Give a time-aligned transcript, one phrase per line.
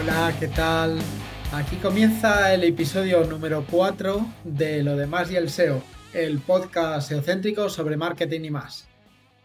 [0.00, 0.98] Hola, ¿qué tal?
[1.52, 5.82] Aquí comienza el episodio número 4 de Lo demás y el SEO,
[6.12, 8.88] el podcast SEOcéntrico sobre marketing y más.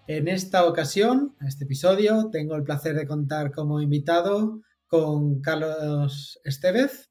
[0.08, 6.40] En esta ocasión, en este episodio, tengo el placer de contar como invitado con Carlos
[6.44, 7.10] Estevez,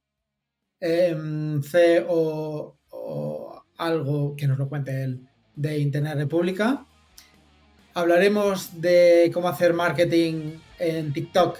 [0.80, 6.86] em, CEO o algo que nos lo cuente él de Internet República.
[7.94, 11.58] Hablaremos de cómo hacer marketing en TikTok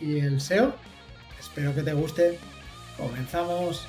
[0.00, 0.74] y el SEO
[1.44, 2.38] Espero que te guste.
[2.96, 3.86] Comenzamos.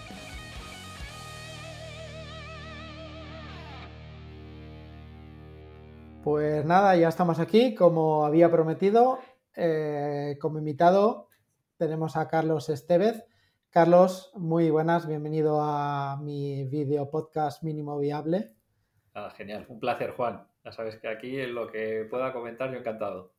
[6.24, 7.74] Pues nada, ya estamos aquí.
[7.74, 9.18] Como había prometido,
[9.56, 11.30] eh, como invitado
[11.78, 13.26] tenemos a Carlos Estevez.
[13.70, 18.54] Carlos, muy buenas, bienvenido a mi video podcast mínimo viable.
[19.14, 20.48] Ah, genial, un placer, Juan.
[20.64, 23.34] Ya sabes que aquí en lo que pueda comentar, yo encantado.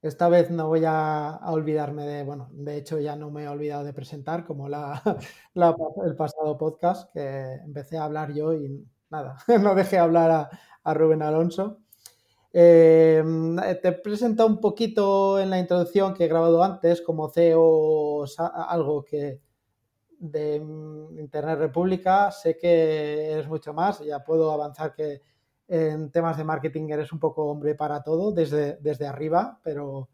[0.00, 3.84] Esta vez no voy a, olvidarme de, bueno, de hecho ya no me he olvidado
[3.84, 5.00] de presentar como la,
[6.04, 10.48] el pasado podcast que empecé a hablar yo y nada, no dejé hablar
[10.84, 11.81] a, Rubén Alonso.
[12.54, 13.24] Eh,
[13.80, 19.40] te presento un poquito en la introducción que he grabado antes como CEO algo que
[20.18, 22.30] de Internet República.
[22.30, 25.22] Sé que eres mucho más, ya puedo avanzar que
[25.68, 30.10] en temas de marketing eres un poco hombre para todo desde, desde arriba, pero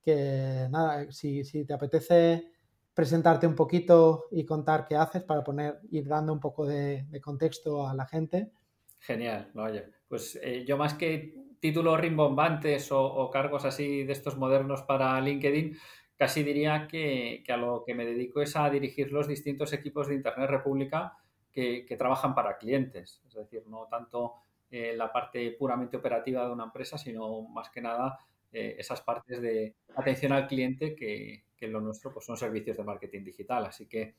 [0.00, 2.52] que nada, si, te apetece
[2.94, 7.86] presentarte un poquito y contar qué haces para poner, ir dando un poco de, contexto
[7.86, 8.52] a la gente.
[9.00, 9.84] Genial, vaya.
[10.08, 15.76] Pues eh, yo más que títulos rimbombantes o, cargos así de estos modernos para LinkedIn,
[16.16, 20.14] casi diría que, a lo que me dedico es a dirigir los distintos equipos de
[20.14, 21.14] Internet República
[21.52, 23.22] que, trabajan para clientes.
[23.26, 24.34] Es decir, no tanto
[24.70, 28.18] eh, la parte puramente operativa de una empresa, sino más que nada
[28.52, 32.84] eh, esas partes de atención al cliente que, que lo nuestro pues son servicios de
[32.84, 33.64] marketing digital.
[33.66, 34.14] Así que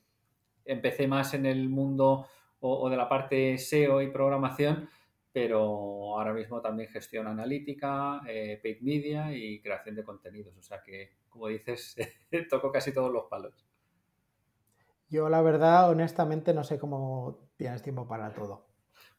[0.64, 2.26] empecé más en el mundo
[2.60, 4.88] o, de la parte SEO y programación,
[5.32, 10.56] pero ahora mismo también gestión analítica, eh, paid media y creación de contenidos.
[10.56, 11.96] O sea que, como dices,
[12.50, 13.54] toco casi todos los palos.
[15.10, 18.66] Yo la verdad, honestamente, no sé cómo tienes tiempo para todo.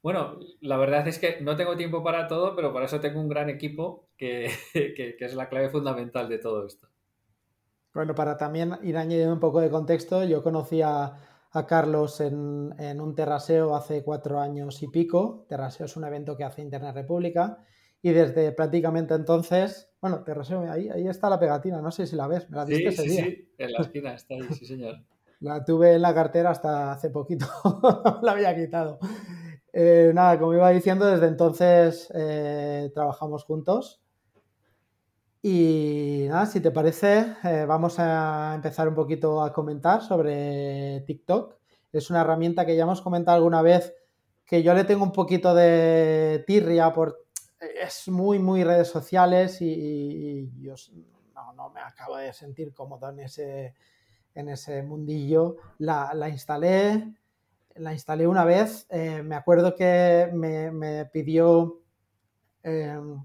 [0.02, 3.28] Bueno, la verdad es que no tengo tiempo para todo, pero para eso tengo un
[3.28, 4.46] gran equipo que,
[5.20, 6.88] es la clave fundamental de todo esto.
[7.94, 10.82] Bueno, para también ir añadiendo un poco de contexto, yo conocí
[11.52, 15.46] a, Carlos en, un terraseo hace cuatro años y pico.
[15.48, 17.64] Terraseo es un evento que hace Internet República
[18.02, 22.28] y desde prácticamente entonces, bueno, terraseo, ahí, ahí está la pegatina, no sé si la
[22.28, 24.96] ves, me la diste sí, sí, Sí, en la esquina está ahí, sí señor.
[25.42, 27.46] La tuve en la cartera hasta hace poquito,
[28.22, 29.00] la había quitado.
[29.72, 34.02] Eh, nada, como iba diciendo, desde entonces eh, trabajamos juntos.
[35.42, 41.56] Y nada, si te parece, eh, vamos a empezar un poquito a comentar sobre TikTok.
[41.94, 43.94] Es una herramienta que ya hemos comentado alguna vez
[44.46, 47.26] que yo le tengo un poquito de tirria por...
[47.60, 50.76] Es muy, muy redes sociales y, yo
[51.56, 53.76] no, me acabo de sentir cómodo en ese,
[54.34, 55.58] en ese mundillo.
[55.78, 57.14] La, la instalé,
[57.76, 58.88] la instalé una vez.
[58.90, 61.82] Eh, me acuerdo que me, pidió
[62.64, 63.24] em,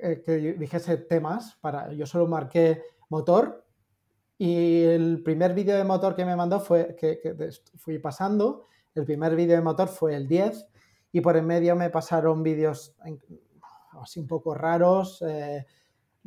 [0.00, 1.92] eh, que dijese temas para.
[1.92, 3.64] Yo solo marqué motor
[4.38, 7.20] y el primer vídeo de motor que me mandó fue que,
[7.76, 8.64] fui pasando.
[8.94, 10.66] El primer vídeo de motor fue el 10
[11.12, 12.96] y por en medio me pasaron vídeos
[14.00, 15.66] así un poco raros, eh,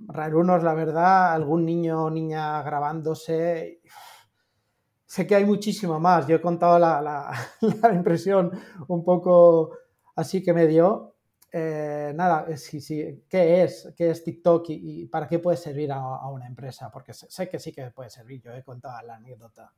[0.08, 1.34] rarunos, la verdad.
[1.34, 3.82] Algún niño o niña grabándose
[5.08, 6.28] sé que hay muchísimo más.
[6.28, 7.34] Yo he contado la,
[7.94, 8.52] impresión
[8.88, 9.72] un poco
[10.16, 11.16] así que me dio.
[11.52, 13.94] Eh, nada, sí, sí, ¿qué es?
[13.96, 16.92] ¿Qué es TikTok y, para qué puede servir a, una empresa?
[16.92, 18.42] Porque sé, que sí que puede servir.
[18.42, 19.72] Yo he contado la anécdota.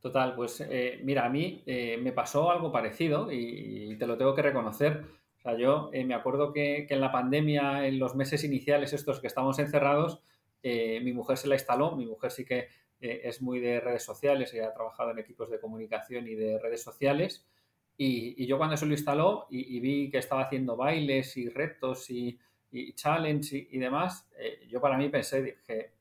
[0.00, 4.34] Total, pues eh, mira, a mí eh, me pasó algo parecido y, te lo tengo
[4.34, 5.04] que reconocer.
[5.36, 9.20] O sea, yo me acuerdo que, que, en la pandemia, en los meses iniciales estos
[9.20, 10.22] que estamos encerrados,
[10.62, 12.68] mi mujer se la instaló, mi mujer sí que
[13.00, 16.58] eh, es muy de redes sociales y ha trabajado en equipos de comunicación y de
[16.58, 17.46] redes sociales.
[17.96, 22.38] Y, yo cuando se lo instaló y, vi que estaba haciendo bailes y retos y,
[22.70, 25.92] y challenge y, demás, eh, yo para mí pensé, dije,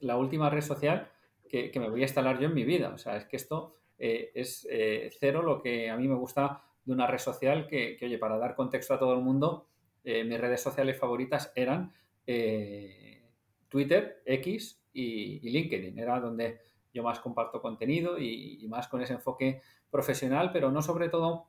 [0.00, 1.10] la última red social
[1.48, 2.90] que, me voy a instalar yo en mi vida.
[2.94, 4.66] O sea, es que esto eh, es
[5.18, 8.54] cero lo que a mí me gusta de una red social que oye, para dar
[8.54, 9.66] contexto a todo el mundo,
[10.04, 11.92] mis redes sociales favoritas eran
[13.68, 15.98] Twitter, X, y, LinkedIn.
[15.98, 16.60] Era donde
[16.92, 21.46] yo más comparto contenido y, más con ese enfoque profesional, pero no sobre todo,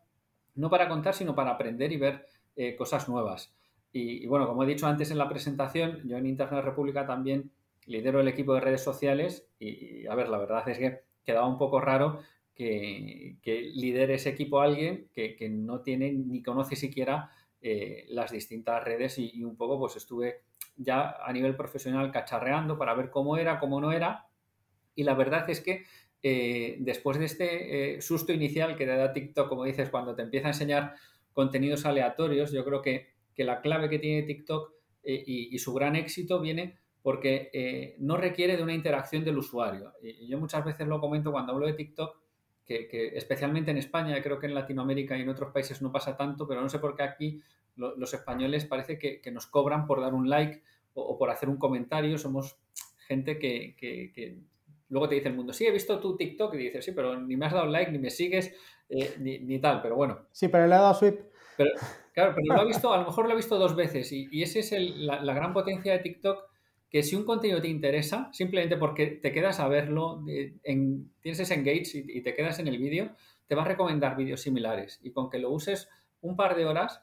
[0.55, 3.53] no para contar, sino para aprender y ver eh, cosas nuevas.
[3.93, 7.51] Y, bueno, como he dicho antes en la presentación, yo en Internet República también
[7.85, 11.57] lidero el equipo de redes sociales y, a ver, la verdad es que quedaba un
[11.57, 12.21] poco raro
[12.55, 13.37] que,
[13.73, 19.43] lidere ese equipo alguien que, no tiene ni conoce siquiera eh, las distintas redes y,
[19.43, 20.41] un poco pues estuve
[20.77, 24.27] ya a nivel profesional cacharreando para ver cómo era, cómo no era.
[24.95, 25.83] Y la verdad es que
[26.23, 30.21] eh, después de este eh, susto inicial que te da TikTok, como dices, cuando te
[30.21, 30.95] empieza a enseñar
[31.33, 34.71] contenidos aleatorios, yo creo que, la clave que tiene TikTok
[35.01, 39.93] eh, y, su gran éxito viene porque no requiere de una interacción del usuario.
[40.03, 42.21] Y yo muchas veces lo comento cuando hablo de TikTok,
[42.67, 46.47] que, especialmente en España, creo que en Latinoamérica y en otros países no pasa tanto,
[46.47, 47.41] pero no sé por qué aquí
[47.75, 50.61] los españoles parece que, nos cobran por dar un like
[50.93, 52.19] o, por hacer un comentario.
[52.19, 52.57] Somos
[53.07, 54.37] gente que,
[54.91, 57.35] luego te dice el mundo, sí, he visto tu TikTok y dices, sí, pero ni
[57.35, 58.53] me has dado like, ni me sigues,
[58.89, 60.27] eh, ni, tal, pero bueno.
[60.31, 61.19] Sí, pero le he dado sweep.
[61.57, 61.71] Pero,
[62.13, 64.43] claro, pero lo ha visto, a lo mejor lo he visto dos veces y, y
[64.43, 66.51] esa es la, la, gran potencia de TikTok
[66.91, 71.53] que si un contenido te interesa, simplemente porque te quedas a verlo, en, tienes ese
[71.53, 73.15] engage y, te quedas en el vídeo,
[73.47, 74.99] te va a recomendar vídeos similares.
[75.01, 75.87] Y con que lo uses
[76.19, 77.01] un par de horas,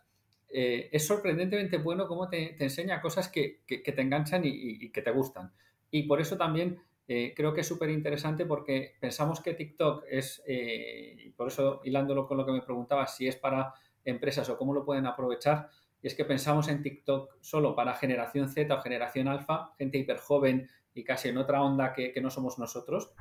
[0.50, 5.52] eh, es sorprendentemente bueno cómo te, enseña cosas que, te enganchan y, que te gustan.
[5.90, 10.42] Y por eso también eh, creo que es súper interesante porque pensamos que TikTok es,
[10.46, 13.72] eh, por eso hilándolo con lo que me preguntabas, si es para
[14.04, 15.70] empresas o cómo lo pueden aprovechar,
[16.02, 20.18] y es que pensamos en TikTok solo para generación Z o generación alfa, gente hiper
[20.18, 23.12] joven y casi en otra onda que, no somos nosotros.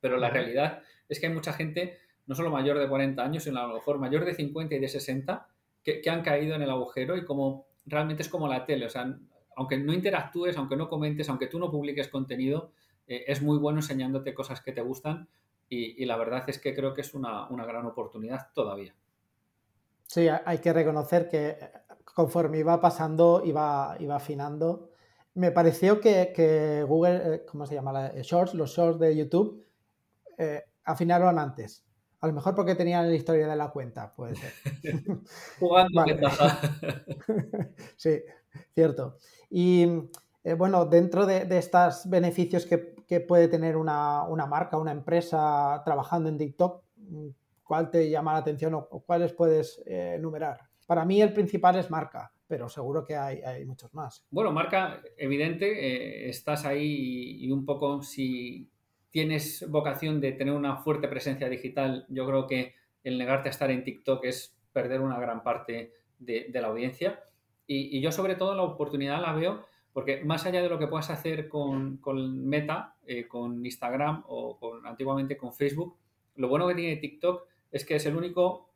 [0.00, 3.60] Pero la realidad es que hay mucha gente, no solo mayor de 40 años, sino
[3.60, 5.46] a lo mejor mayor de 50 y de 60,
[5.84, 8.86] que, han caído en el agujero y como realmente es como la tele.
[8.86, 9.16] O sea,
[9.56, 12.72] aunque no interactúes, aunque no comentes, aunque tú no publiques contenido,
[13.10, 15.28] eh, es muy bueno enseñándote cosas que te gustan
[15.68, 18.92] y, la verdad es que creo que es una, una gran oportunidad todavía.
[20.06, 21.56] Sí, hay que reconocer que
[22.14, 24.90] conforme iba pasando, iba, iba afinando.
[25.34, 28.08] Me pareció que, Google, eh, ¿cómo se llama?
[28.08, 29.64] Eh, shorts, los shorts de YouTube,
[30.36, 31.84] eh, afinaron antes.
[32.20, 34.52] A lo mejor porque tenían la historia de la cuenta, puede ser.
[35.58, 36.04] Jugando
[37.96, 38.20] sí,
[38.74, 39.16] cierto.
[39.48, 39.86] Y
[40.58, 46.84] bueno, dentro de, estos beneficios que, puede tener una, marca, una empresa trabajando en TikTok,
[47.64, 50.60] ¿cuál te llama la atención o, cuáles puedes enumerar?
[50.86, 54.26] Para mí el principal es marca, pero seguro que hay, muchos más.
[54.28, 58.68] Bueno, marca, evidente, eh, estás ahí y, un poco si
[59.08, 62.74] tienes vocación de tener una fuerte presencia digital, yo creo que
[63.04, 67.22] el negarte a estar en TikTok es perder una gran parte de, la audiencia.
[67.68, 71.10] Y, yo sobre todo la oportunidad la veo porque más allá de lo que puedas
[71.10, 72.00] hacer con,
[72.46, 75.96] Meta, eh, con Instagram o con, antiguamente con Facebook,
[76.36, 78.70] lo bueno que tiene TikTok es que es el único,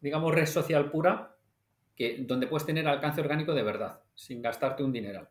[0.00, 1.36] digamos, red social pura
[1.94, 5.28] que, donde puedes tener alcance orgánico de verdad, sin gastarte un dineral.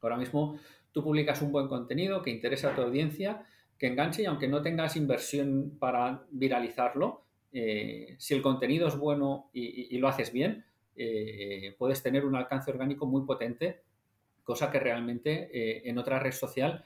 [0.00, 0.58] Ahora mismo
[0.92, 3.44] tú publicas un buen contenido que interesa a tu audiencia,
[3.76, 9.50] que enganche y aunque no tengas inversión para viralizarlo, eh, si el contenido es bueno
[9.52, 10.64] y, lo haces bien,
[10.96, 13.82] eh, puedes tener un alcance orgánico muy potente,
[14.48, 16.82] cosa que realmente eh, en otra red social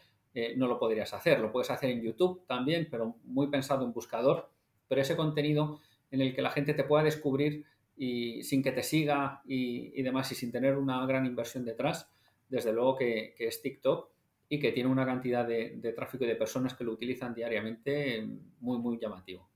[0.57, 1.39] no lo podrías hacer.
[1.41, 4.49] Lo puedes hacer en YouTube también, pero muy pensado en buscador,
[4.89, 5.79] pero ese contenido
[6.11, 10.33] en el que la gente te pueda descubrir y sin que te siga y, demás
[10.33, 12.11] y sin tener una gran inversión detrás,
[12.49, 14.11] desde luego que, es TikTok
[14.49, 18.27] y que tiene una cantidad de, tráfico y de personas que lo utilizan diariamente
[18.61, 19.52] muy, muy llamativo.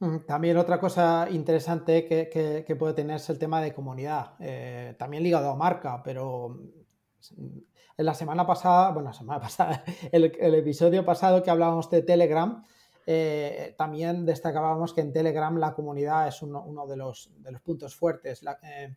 [0.00, 5.22] Mm, también otra cosa interesante que, puede tener es el tema de comunidad, eh, también
[5.22, 7.58] ligado a marca, pero mm,
[7.98, 12.64] en la semana pasada, bueno, semana pasada, el, episodio pasado que hablábamos de Telegram,
[13.06, 17.30] eh, también destacábamos que en Telegram la comunidad es uno, de, los,
[17.62, 18.42] puntos fuertes.
[18.62, 18.96] Eh,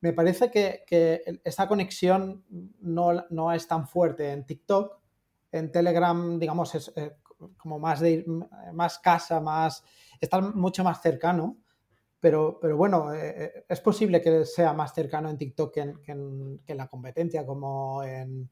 [0.00, 2.44] me parece que, esta conexión
[2.80, 4.96] no, es tan fuerte en TikTok.
[5.50, 6.92] En Telegram, digamos, es
[7.56, 8.24] como más, de,
[8.72, 9.82] más casa, más,
[10.20, 11.58] está mucho más cercano.
[12.18, 17.44] Pero, pero bueno, es posible que sea más cercano en TikTok que en, la competencia,
[17.44, 18.50] como en,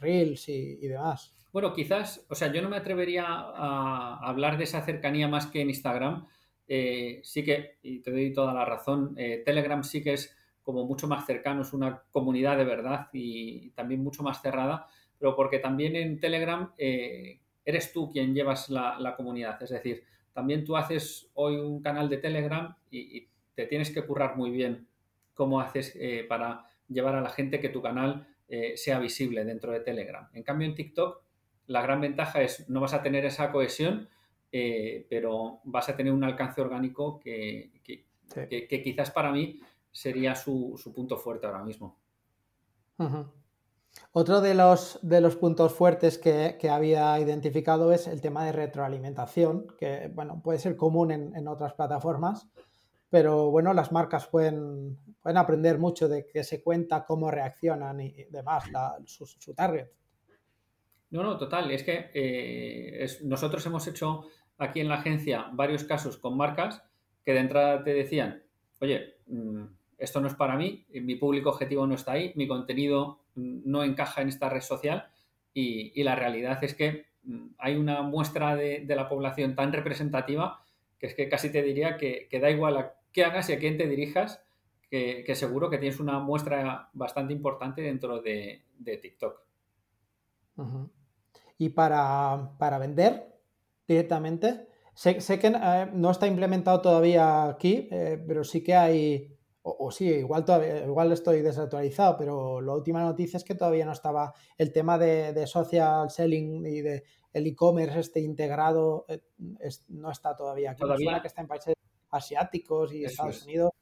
[0.00, 1.36] Reels y demás.
[1.56, 5.62] Bueno, quizás, o sea, yo no me atrevería a hablar de esa cercanía más que
[5.62, 6.26] en Instagram.
[6.68, 10.84] Eh, sí que, y te doy toda la razón, eh, Telegram sí que es como
[10.84, 14.86] mucho más cercano, es una comunidad de verdad y también mucho más cerrada,
[15.18, 19.62] pero porque también en Telegram eh, eres tú quien llevas la, comunidad.
[19.62, 20.04] Es decir,
[20.36, 24.52] también tú haces hoy un canal de Telegram y, y te tienes que currar muy
[24.52, 24.86] bien
[25.34, 29.80] cómo haces para llevar a la gente que tu canal eh, sea visible dentro de
[29.80, 30.28] Telegram.
[30.32, 31.20] En cambio, en TikTok,
[31.66, 34.08] la gran ventaja es no vas a tener esa cohesión,
[34.52, 37.72] eh, pero vas a tener un alcance orgánico que,
[38.68, 41.98] quizás para mí sería su, punto fuerte ahora mismo.
[44.12, 49.66] Otro de los, de los puntos fuertes que, había identificado es el tema de retroalimentación,
[49.78, 52.48] que bueno, puede ser común en, otras plataformas,
[53.10, 58.24] pero bueno, las marcas pueden, pueden, aprender mucho de qué se cuenta, cómo reaccionan y
[58.30, 58.64] demás,
[59.04, 59.88] su, target.
[61.10, 61.70] No, no, total.
[61.70, 64.24] Es que eh, nosotros hemos hecho
[64.58, 66.82] aquí en la agencia varios casos con marcas
[67.24, 68.42] que de entrada te decían,
[68.80, 69.64] oye, mm,
[69.98, 74.22] esto no es para mí, mi público objetivo no está ahí, mi contenido no encaja
[74.22, 75.08] en esta red social
[75.52, 80.62] y, la realidad es que mm, hay una muestra de, la población tan representativa
[80.98, 83.76] que es que casi te diría que, da igual a qué hagas y a quién
[83.76, 84.42] te dirijas,
[84.90, 89.40] que, seguro que tienes una muestra bastante importante dentro de, TikTok.
[91.58, 93.34] Y para, vender
[93.86, 99.35] directamente, sé, que eh, no está implementado todavía aquí, eh, pero sí que hay
[99.68, 103.92] o, sí, igual, todavía, igual estoy desactualizado, pero la última noticia es que todavía no
[103.92, 109.20] estaba el tema de, social selling y de el e-commerce este integrado, eh,
[109.88, 110.80] no está todavía aquí.
[110.80, 111.74] Todavía que está en países
[112.10, 113.72] asiáticos y Estados Unidos.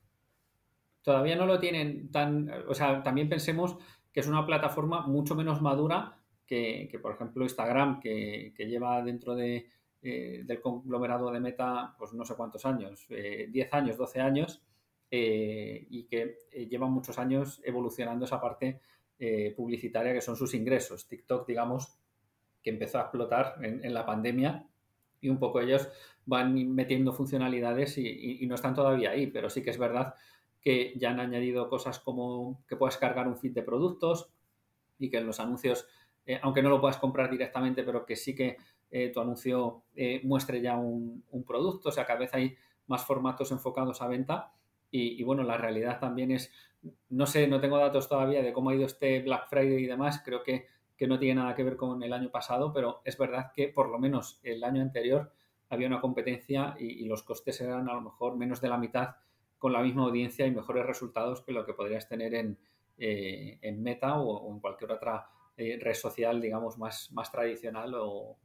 [1.02, 3.76] Todavía no lo tienen tan, o sea, también pensemos
[4.10, 9.68] que es una plataforma mucho menos madura que, por ejemplo, Instagram, que, lleva dentro de,
[10.00, 13.10] eh, del conglomerado de Meta, pues no sé cuántos años, 10
[13.52, 14.62] eh, años, 12 años,
[15.16, 18.80] eh, y que eh, llevan muchos años evolucionando esa parte
[19.16, 21.06] eh, publicitaria que son sus ingresos.
[21.06, 22.00] TikTok, digamos,
[22.60, 24.66] que empezó a explotar en, la pandemia
[25.20, 25.88] y un poco ellos
[26.26, 30.16] van metiendo funcionalidades y, no están todavía ahí, pero sí que es verdad
[30.60, 34.34] que ya han añadido cosas como que puedes cargar un feed de productos
[34.98, 35.86] y que en los anuncios,
[36.42, 38.56] aunque no lo puedas comprar directamente, pero que sí que
[39.12, 39.84] tu anuncio
[40.24, 42.56] muestre ya un, producto, o sea, cada vez hay
[42.88, 44.50] más formatos enfocados a venta
[44.96, 46.52] y, bueno, la realidad también es,
[47.08, 50.22] no sé, no tengo datos todavía de cómo ha ido este Black Friday y demás,
[50.24, 50.68] creo que,
[51.06, 53.98] no tiene nada que ver con el año pasado, pero es verdad que por lo
[53.98, 55.32] menos el año anterior
[55.68, 59.16] había una competencia y, los costes eran a lo mejor menos de la mitad
[59.58, 62.56] con la misma audiencia y mejores resultados que lo que podrías tener en,
[62.96, 65.26] eh, en Meta o, en cualquier otra
[65.58, 68.38] eh, red social, digamos, más, más tradicional o,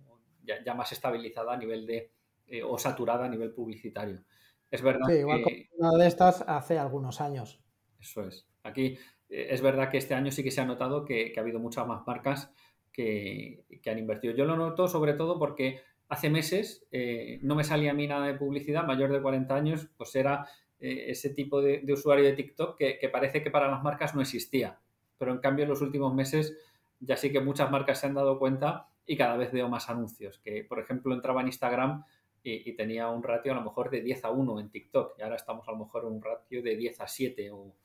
[0.44, 2.12] ya, más estabilizada a nivel de,
[2.48, 4.22] eh, o saturada a nivel publicitario.
[4.72, 5.08] Es verdad.
[5.08, 5.70] Sí, igual que...
[5.78, 7.62] una de estas hace algunos años.
[8.00, 8.48] Eso es.
[8.64, 8.98] Aquí
[9.30, 11.88] eh, es verdad que este año sí que se ha notado que, ha habido muchas
[11.88, 12.52] más marcas
[12.92, 14.34] que, han invertido.
[14.34, 18.28] Yo lo noto sobre todo porque hace meses eh, no me salía a mí nada
[18.28, 20.48] de publicidad, mayor de 40 años, pues era
[20.80, 24.80] eh, ese tipo de, usuario de TikTok que, parece que para las marcas no existía.
[25.18, 26.58] Pero en cambio en los últimos meses
[27.00, 30.40] ya sí que muchas marcas se han dado cuenta y cada vez veo más anuncios.
[30.40, 32.04] Que por ejemplo entraba en Instagram
[32.44, 35.36] y, tenía un ratio a lo mejor de 10 a 1 en TikTok y ahora
[35.36, 37.76] estamos a lo mejor en un ratio de 10 a 7 o,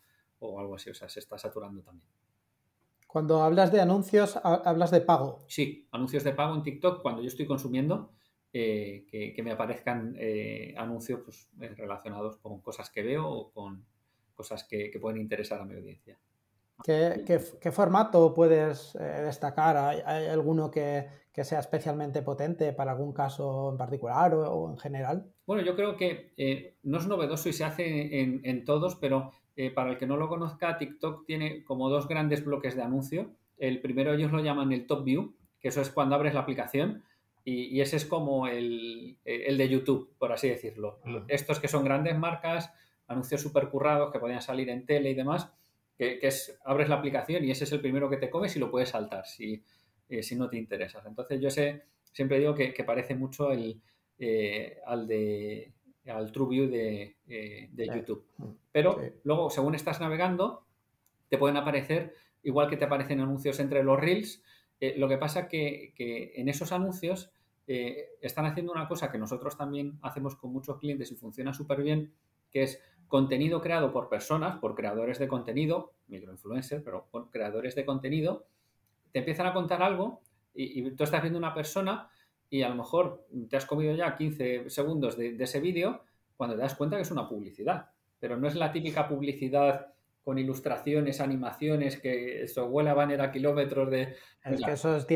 [0.40, 2.08] o algo así, o sea, se está saturando también.
[3.06, 5.44] Cuando hablas de anuncios, hablas de pago.
[5.46, 8.10] Sí, anuncios de pago en TikTok cuando yo estoy consumiendo,
[8.56, 13.84] eh, que, me aparezcan eh, anuncios pues, eh, relacionados con cosas que veo o con
[14.32, 16.16] cosas que, pueden interesar a mi audiencia.
[16.84, 19.76] ¿Qué, formato puedes destacar?
[19.76, 25.32] ¿Hay, alguno que, que sea especialmente potente para algún caso en particular o, en general?
[25.46, 29.72] Bueno, yo creo que eh, no es novedoso y se hace en, todos, pero eh,
[29.72, 33.32] para el que no lo conozca, TikTok tiene como dos grandes bloques de anuncio.
[33.58, 37.02] El primero ellos lo llaman el Top View, que eso es cuando abres la aplicación
[37.44, 41.00] y, ese es como el, de YouTube, por así decirlo.
[41.26, 42.72] Estos que son grandes marcas,
[43.08, 45.52] anuncios súper currados que podían salir en tele y demás,
[45.98, 48.70] que, es abres la aplicación y ese es el primero que te comes y lo
[48.70, 49.26] puedes saltar.
[49.26, 49.62] Si,
[50.08, 51.04] eh, si no te interesas.
[51.06, 53.80] Entonces yo sé, siempre digo que, parece mucho el,
[54.18, 55.72] eh, al de
[56.06, 58.26] al TrueView de, eh, de YouTube.
[58.36, 60.66] Mm, Pero luego, según estás navegando,
[61.30, 64.42] te pueden aparecer, igual que te aparecen anuncios entre los reels,
[64.96, 67.32] lo que pasa que, que en esos anuncios
[67.66, 72.12] están haciendo una cosa que nosotros también hacemos con muchos clientes y funciona súper bien,
[72.50, 77.86] que es contenido creado por personas, por creadores de contenido, microinfluencers, pero por creadores de
[77.86, 78.44] contenido,
[79.14, 80.22] te empiezan a contar algo
[80.54, 82.10] y, tú estás viendo una persona
[82.50, 86.02] y a lo mejor te has comido ya 15 segundos de, ese vídeo
[86.36, 87.90] cuando te das cuenta que es una publicidad.
[88.18, 89.94] Pero no es la típica publicidad
[90.24, 94.16] con ilustraciones, animaciones, que eso huele a banner a kilómetros de...
[94.42, 95.06] Es que eso es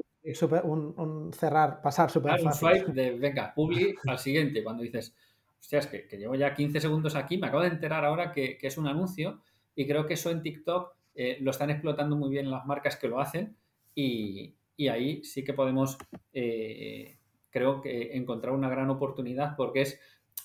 [0.63, 2.47] un, cerrar, pasar súper fácil.
[2.47, 5.17] Un swipe de, venga, publi al siguiente, cuando dices,
[5.59, 8.69] hostias, que, que, llevo ya 15 segundos aquí, me acabo de enterar ahora que, que,
[8.69, 9.41] es un anuncio
[9.75, 13.09] y creo que eso en TikTok eh, lo están explotando muy bien las marcas que
[13.09, 13.57] lo hacen
[13.99, 15.99] y, ahí sí que podemos,
[16.33, 17.19] eh,
[17.51, 20.01] creo que encontrar una gran oportunidad porque es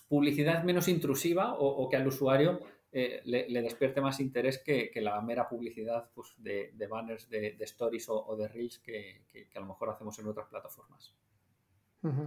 [0.07, 5.47] publicidad menos intrusiva o, que al usuario eh, le, despierte más interés que, la mera
[5.47, 9.21] publicidad pues, de, banners, de, stories o, de reels que,
[9.55, 11.15] a lo mejor hacemos en otras plataformas.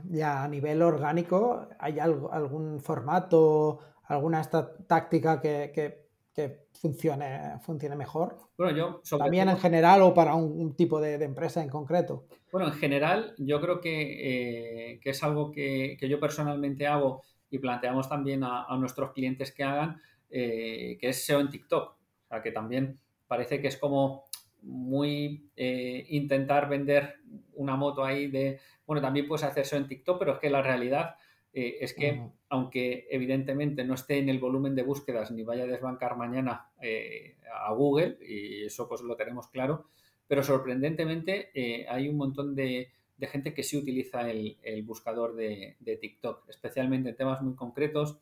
[0.09, 6.06] Ya a nivel orgánico, ¿hay algún formato, alguna táctica que
[6.37, 8.37] que funcione, funcione mejor.
[8.59, 12.27] Bueno, yo También en general o para un, tipo de, empresa en concreto.
[12.53, 18.11] Bueno, en general yo creo que, eh, es algo que, yo personalmente hago y planteamos
[18.11, 21.93] también a, nuestros clientes que hagan, eh, que es SEO en TikTok.
[21.93, 24.25] O sea, que también parece que es como
[24.61, 27.15] muy eh, intentar vender
[27.55, 30.61] una moto ahí de, bueno, también puedes hacer SEO en TikTok, pero es que la
[30.61, 31.17] realidad
[31.59, 32.21] eh, es que,
[32.51, 37.39] aunque evidentemente no esté en el volumen de búsquedas ni vaya a desbancar mañana eh,
[37.51, 39.87] a Google, y eso pues lo tenemos claro,
[40.29, 46.47] pero sorprendentemente eh, hay un montón de, gente que sí utiliza el, buscador de, TikTok,
[46.51, 48.19] especialmente en temas muy concretos,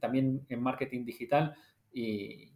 [0.00, 1.54] también en marketing digital
[1.92, 2.50] y,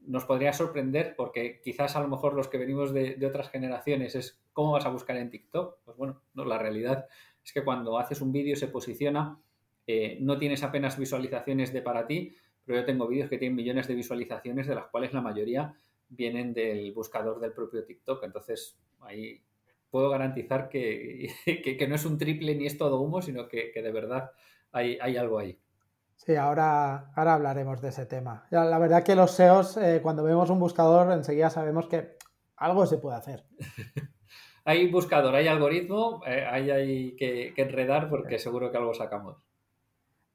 [0.00, 4.14] nos podría sorprender porque quizás a lo mejor los que venimos de, de, otras generaciones
[4.14, 5.78] es cómo vas a buscar en TikTok.
[5.84, 7.08] Pues bueno, no, la realidad
[7.46, 9.40] es que cuando haces un vídeo se posiciona,
[9.86, 12.34] eh, no tienes apenas visualizaciones de para ti,
[12.64, 15.72] pero yo tengo vídeos que tienen millones de visualizaciones, de las cuales la mayoría
[16.08, 18.24] vienen del buscador del propio TikTok.
[18.24, 19.40] Entonces, ahí
[19.90, 21.30] puedo garantizar que,
[21.88, 24.32] no es un triple ni es todo humo, sino que, de verdad
[24.72, 25.56] hay, algo ahí.
[26.16, 28.48] Sí, ahora, ahora hablaremos de ese tema.
[28.50, 32.16] La verdad que los SEOs, eh, cuando vemos un buscador, enseguida sabemos que
[32.56, 33.44] algo se puede hacer.
[34.66, 39.36] hay buscador, hay algoritmo, eh, hay, que, enredar porque seguro que algo sacamos.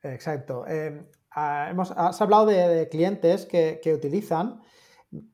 [0.01, 0.65] Exacto.
[0.67, 4.61] Eh, ah, hemos, has hablado de, clientes que, utilizan.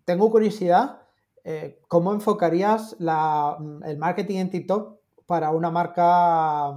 [0.04, 1.04] Tengo curiosidad,
[1.44, 6.74] eh, ¿cómo enfocarías el marketing en TikTok para una marca,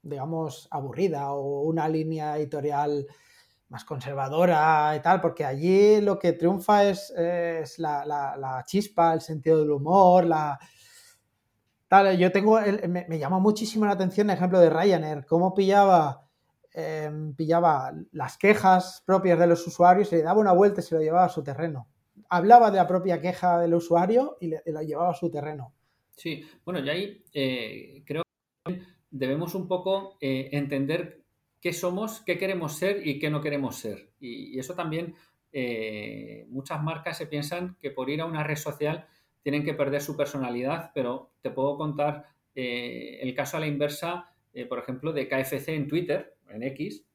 [0.00, 3.06] digamos, aburrida o una línea editorial
[3.68, 5.20] más conservadora y tal?
[5.20, 7.12] Porque allí lo que triunfa es,
[7.76, 10.58] la, chispa, el sentido del humor, la,
[12.18, 16.28] yo tengo, me, llama muchísimo la atención el ejemplo de Ryanair, cómo pillaba,
[16.72, 20.94] em, pillaba las quejas propias de los usuarios y le daba una vuelta y se
[20.94, 21.88] lo llevaba a su terreno.
[22.28, 25.74] Hablaba de la propia queja del usuario y le, llevaba a su terreno.
[26.12, 28.22] Sí, bueno, y ahí eh, creo
[28.64, 31.24] que debemos un poco eh, entender
[31.60, 34.12] qué somos, qué queremos ser y qué no queremos ser.
[34.20, 35.14] Y, eso también
[35.52, 39.08] eh, muchas marcas se piensan que por ir a una red social
[39.42, 44.32] tienen que perder su personalidad, pero te puedo contar eh, el caso a la inversa,
[44.52, 47.06] eh, por ejemplo, de KFC en Twitter, en X,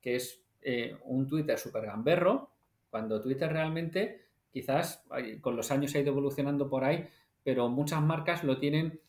[0.00, 2.50] que es eh, un Twitter súper gamberro,
[2.90, 5.04] cuando Twitter realmente quizás
[5.40, 7.04] con los años ha ido evolucionando por ahí,
[7.42, 9.00] pero muchas marcas lo tienen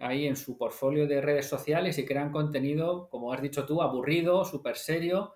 [0.00, 4.44] ahí en su portfolio de redes sociales y crean contenido, como has dicho tú, aburrido,
[4.44, 5.34] súper serio,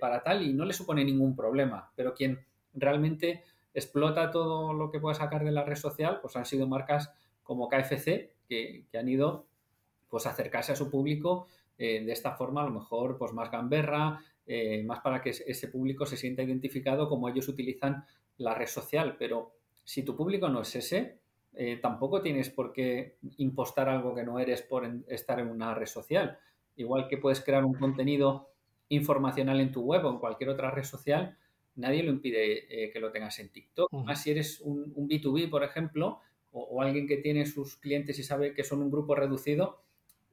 [0.00, 1.92] para tal, y no le supone ningún problema.
[1.94, 2.44] Pero quien
[2.74, 3.44] realmente
[3.76, 7.12] explota todo lo que puede sacar de la red social, pues han sido marcas
[7.42, 9.46] como KFC que, han ido
[10.08, 13.50] pues a acercarse a su público eh, de esta forma, a lo mejor pues más
[13.50, 18.04] gamberra, eh, más para que ese público se sienta identificado como ellos utilizan
[18.38, 19.16] la red social.
[19.18, 19.52] Pero
[19.84, 21.18] si tu público no es ese,
[21.52, 25.86] eh, tampoco tienes por qué impostar algo que no eres por estar en una red
[25.86, 26.38] social.
[26.76, 28.48] Igual que puedes crear un contenido
[28.88, 31.36] informacional en tu web o en cualquier otra red social,
[31.76, 33.92] nadie lo impide eh, que lo tengas en TikTok.
[33.92, 36.20] Más si eres un, B2B, por ejemplo,
[36.52, 39.82] o, alguien que tiene sus clientes y sabe que son un grupo reducido,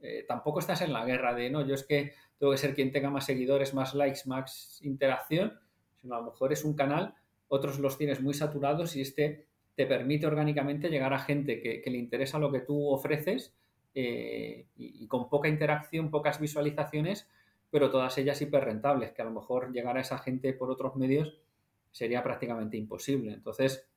[0.02, 2.92] eh, tampoco estás en la guerra de, no, yo es que tengo que ser quien
[2.92, 5.60] tenga más seguidores, más likes, más interacción,
[6.02, 7.14] sino a lo mejor es un canal,
[7.48, 11.98] otros los tienes muy saturados y este te permite orgánicamente llegar a gente que, le
[11.98, 13.56] interesa lo que tú ofreces
[13.96, 17.28] eh, y, y, con poca interacción, pocas visualizaciones,
[17.74, 20.96] pero todas ellas hiper rentables, que a lo mejor llegar a esa gente por otros
[20.96, 21.40] medios
[21.92, 23.34] sería prácticamente imposible.
[23.34, 23.90] Entonces,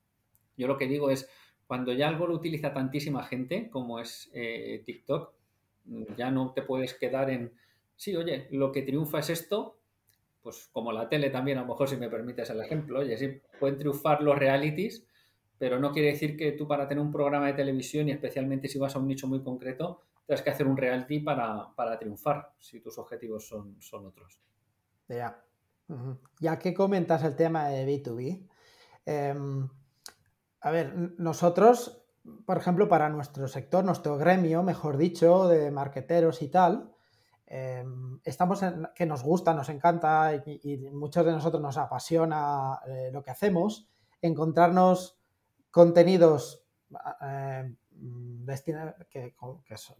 [0.56, 1.28] yo lo que digo es,
[1.66, 5.30] cuando ya algo lo utiliza tantísima gente como es eh, TikTok,
[6.16, 7.52] ya no te puedes quedar en,
[7.96, 9.78] sí, oye, lo que triunfa es esto,
[10.42, 13.42] pues como la tele también, a lo mejor si me permites el ejemplo, oye, sí,
[13.60, 15.06] pueden triunfar los realities,
[15.58, 18.78] pero no quiere decir que tú para tener un programa de televisión y especialmente si
[18.78, 22.80] vas a un nicho muy concreto, tienes que hacer un reality para, para triunfar si
[22.80, 24.40] tus objetivos son, son otros.
[25.08, 25.42] Ya.
[26.40, 28.48] Ya que comentas el tema de B2B,
[29.04, 29.68] em,
[30.60, 32.04] a ver, nosotros,
[32.44, 36.92] por ejemplo, para nuestro sector, nuestro gremio, mejor dicho, de marqueteros y tal,
[37.46, 43.10] em, estamos en, que nos gusta, nos encanta y, muchos de nosotros nos apasiona eh,
[43.12, 43.88] lo que hacemos.
[44.22, 45.20] encontrarnos
[45.70, 46.64] contenidos
[47.22, 47.76] eh,
[49.10, 49.34] que,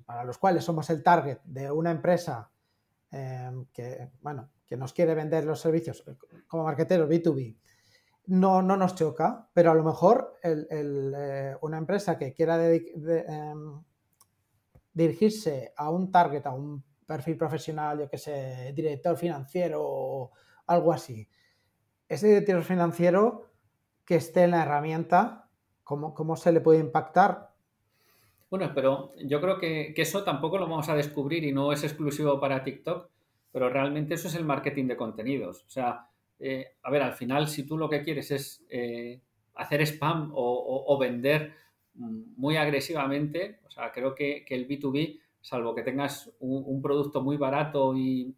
[0.05, 2.51] para los cuales somos el target de una empresa
[3.11, 6.05] eh, que, bueno, que nos quiere vender los servicios
[6.47, 7.57] como marketeros B2B,
[8.27, 13.83] no, no nos choca, pero a lo mejor eh, una empresa que quiera em,
[14.93, 20.33] dirigirse a un target, a un perfil profesional, yo que sé, director financiero o
[20.67, 21.29] algo así,
[22.09, 23.51] ese director financiero
[24.05, 25.49] que esté en la herramienta,
[25.85, 27.56] ¿cómo, cómo se le puede impactar?
[28.49, 32.39] Bueno, pero yo creo que, eso tampoco lo vamos a descubrir y no es exclusivo
[32.39, 33.11] para TikTok,
[33.51, 35.65] pero realmente eso es el marketing de contenidos.
[35.65, 39.21] O sea, eh, a ver, al final, si tú lo que quieres es eh,
[39.55, 41.55] hacer spam o, vender
[41.95, 47.97] muy agresivamente, o sea, creo que, el B2B, salvo que tengas un, producto muy barato
[47.97, 48.37] y,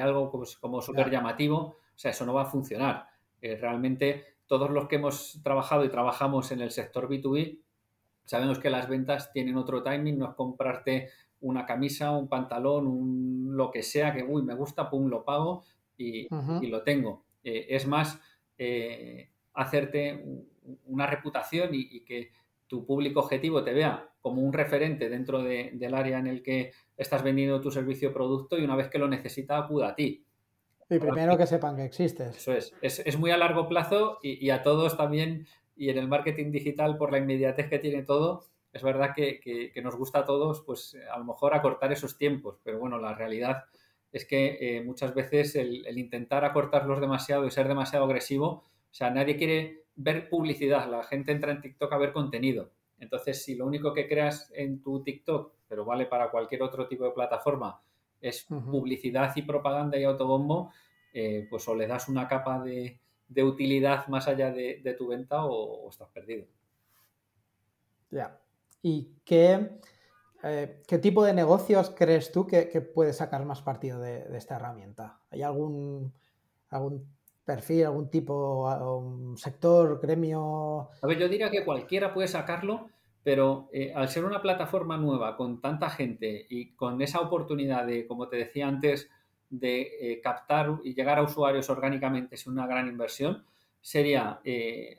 [0.00, 3.08] algo pues, como súper llamativo, o sea, eso no va a funcionar.
[3.40, 7.58] Eh, realmente, todos los que hemos trabajado y trabajamos en el sector B2B,
[8.28, 11.08] sabemos que las ventas tienen otro timing, no es comprarte
[11.40, 15.64] una camisa, un pantalón, un lo que sea que, uy, me gusta, pum, lo pago,
[15.96, 16.28] y,
[16.68, 17.24] lo tengo.
[17.42, 18.20] Eh, es más,
[18.58, 20.24] eh, hacerte
[20.84, 22.32] una reputación y, que
[22.66, 27.22] tu público objetivo te vea como un referente dentro del área en el que estás
[27.22, 30.26] vendiendo tu servicio o producto y una vez que lo necesita acuda a ti.
[30.90, 32.36] Y primero que sepan que existes.
[32.36, 32.74] Eso es.
[32.82, 35.46] Es, muy a largo plazo y, a todos también,
[35.78, 39.82] y en el marketing digital, por la inmediatez que tiene todo, es verdad que, que
[39.82, 43.64] nos gusta a todos, pues a lo mejor acortar esos tiempos, pero bueno, la realidad
[44.12, 49.10] es que eh, muchas veces el, intentar acortarlos demasiado y ser demasiado agresivo, o sea,
[49.10, 52.70] nadie quiere ver publicidad, la gente entra en TikTok a ver contenido.
[52.98, 57.04] Entonces, si lo único que creas en tu TikTok, pero vale para cualquier otro tipo
[57.04, 57.80] de plataforma,
[58.20, 60.72] es publicidad y propaganda y autobombo,
[61.12, 62.98] eh, pues o le das una capa de,
[63.36, 66.46] utilidad más allá de, tu venta o, estás perdido.
[68.10, 68.40] Ya.
[68.82, 69.78] ¿Y qué,
[70.42, 75.20] eh, ¿Qué tipo de negocios crees tú que, puede sacar más partido de, esta herramienta?
[75.30, 76.12] ¿Hay algún,
[76.70, 77.06] algún
[77.44, 80.90] perfil, algún tipo, sector, gremio?
[81.02, 82.88] A ver, yo diría que cualquiera puede sacarlo,
[83.22, 88.06] pero eh, al ser una plataforma nueva con tanta gente y con esa oportunidad de,
[88.06, 89.10] como te decía antes,
[89.50, 93.44] de eh, captar y llegar a usuarios orgánicamente es una gran inversión,
[93.80, 94.40] sería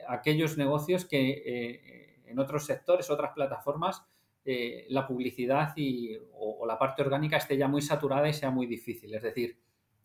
[0.08, 4.02] aquellos negocios que en otros sectores, otras plataformas,
[4.44, 8.66] eh, la publicidad y, o, la parte orgánica esté ya muy saturada y sea muy
[8.66, 9.14] difícil.
[9.14, 9.58] Es decir,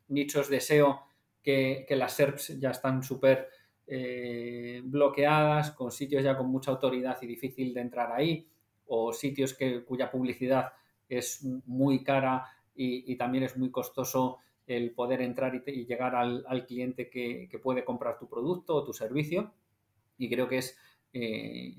[0.10, 1.02] nichos de SEO
[1.42, 3.48] que, las SERPs ya están súper
[3.88, 8.48] eh, bloqueadas, con sitios ya con mucha autoridad y difícil de entrar ahí,
[8.88, 10.74] o sitios que, cuya publicidad
[11.08, 12.46] es muy cara
[12.76, 18.18] y, también es muy costoso el poder entrar y, llegar al, cliente que, puede comprar
[18.18, 19.54] tu producto o tu servicio.
[20.18, 20.78] Y creo que es
[21.14, 21.76] eh,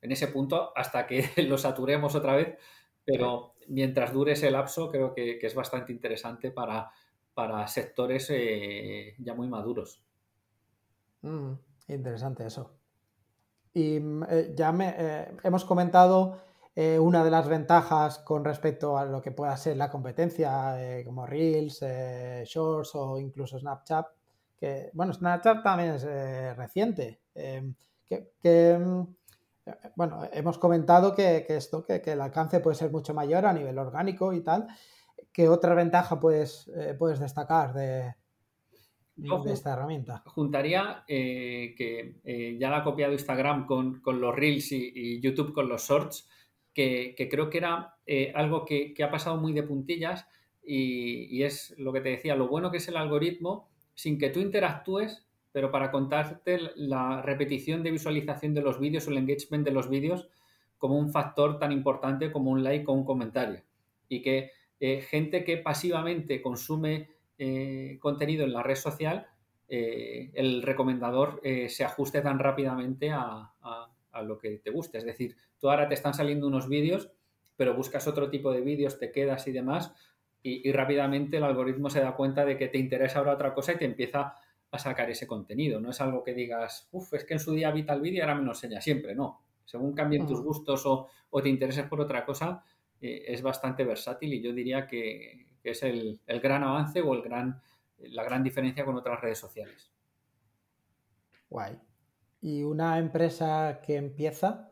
[0.00, 2.56] en ese punto hasta que lo saturemos otra vez,
[3.04, 6.90] pero mientras dure ese lapso creo que, es bastante interesante para,
[7.34, 10.02] para sectores eh, ya muy maduros.
[11.22, 11.52] Mm,
[11.88, 12.76] interesante eso.
[13.74, 14.94] Y mm, eh, ya me,
[15.42, 21.02] hemos comentado una de las ventajas con respecto a lo que pueda ser la competencia,
[21.04, 24.06] como Reels, Shorts o incluso Snapchat,
[24.56, 27.20] que, bueno, Snapchat también es reciente.
[28.42, 29.02] que, mm,
[29.96, 34.32] bueno, hemos comentado que, esto, que, el alcance puede ser mucho mayor a nivel orgánico
[34.32, 34.66] y tal.
[35.32, 38.14] ¿Qué otra ventaja puedes, eh, puedes destacar de,
[39.46, 40.22] esta herramienta?
[40.26, 45.68] Juntaría eh, que eh, ya la ha copiado Instagram con, los Reels y, YouTube con
[45.68, 46.28] los Shorts,
[46.74, 47.96] que, creo que era
[48.34, 50.26] algo que, ha pasado muy de puntillas
[50.62, 54.40] y, es lo que te decía, lo bueno que es el algoritmo, sin que tú
[54.40, 59.72] interactúes, pero para contarte la repetición de visualización de los vídeos o el engagement de
[59.72, 60.28] los vídeos
[60.78, 63.62] como un factor tan importante como un like o un comentario.
[64.08, 69.26] Y que eh, gente que pasivamente consume eh, contenido en la red social,
[69.68, 73.52] eh, el recomendador se ajuste tan rápidamente a,
[74.22, 74.98] lo que te guste.
[74.98, 77.10] Es decir, tú ahora te están saliendo unos vídeos,
[77.56, 79.94] pero buscas otro tipo de vídeos, te quedas y demás,
[80.42, 83.72] y, y rápidamente el algoritmo se da cuenta de que te interesa ahora otra cosa
[83.72, 84.34] y te empieza
[84.70, 85.80] a sacar ese contenido.
[85.80, 88.20] No es algo que digas, uff, es que en su día vi tal vídeo y
[88.20, 89.14] ahora me lo enseña siempre.
[89.14, 89.42] No.
[89.64, 91.08] Según cambien tus gustos o,
[91.42, 92.64] te intereses por otra cosa,
[93.00, 97.60] eh, es bastante versátil y yo diría que, es el, gran avance o el gran,
[97.98, 99.92] la gran diferencia con otras redes sociales.
[101.48, 101.78] Guay.
[102.40, 104.69] ¿Y una empresa que empieza,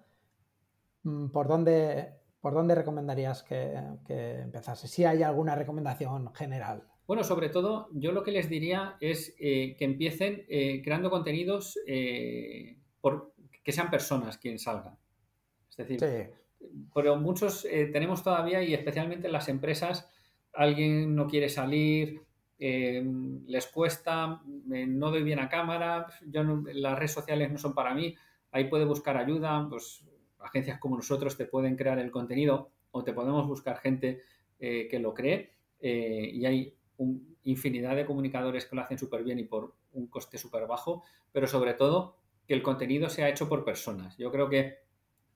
[1.33, 3.75] por dónde, por dónde recomendarías que,
[4.07, 4.88] que empezase?
[4.88, 6.85] Si hay alguna recomendación general.
[7.07, 10.44] Bueno, sobre todo, yo lo que les diría es que empiecen
[10.85, 11.79] creando contenidos
[13.01, 13.33] por,
[13.64, 14.99] que sean personas quien salgan.
[15.71, 16.35] Es decir,
[16.94, 20.11] pero muchos tenemos todavía, y especialmente en las empresas,
[20.53, 23.05] alguien no quiere salir, eh,
[23.47, 24.42] les cuesta,
[24.73, 28.16] eh, no doy bien a cámara, yo las redes sociales no son para mí,
[28.51, 30.05] ahí puede buscar ayuda, pues
[30.40, 34.22] agencias como nosotros te pueden crear el contenido o te podemos buscar gente
[34.59, 36.74] eh, que lo cree y hay
[37.44, 41.46] infinidad de comunicadores que lo hacen súper bien y por un coste súper bajo, pero
[41.46, 44.16] sobre todo que el contenido sea hecho por personas.
[44.16, 44.79] Yo creo que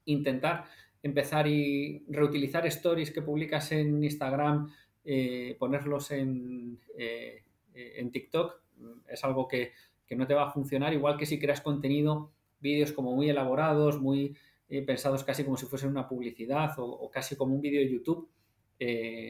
[0.07, 0.65] intentar
[1.03, 4.73] empezar y reutilizar stories que publicas en Instagram,
[5.05, 7.43] eh, ponerlos en, eh,
[7.75, 8.61] en, TikTok
[9.09, 9.73] es algo que,
[10.11, 14.37] no te va a funcionar, igual que si creas contenido, vídeos como muy elaborados, muy
[14.79, 18.29] eh, pensados casi como si fuesen una publicidad o, casi como un vídeo de YouTube,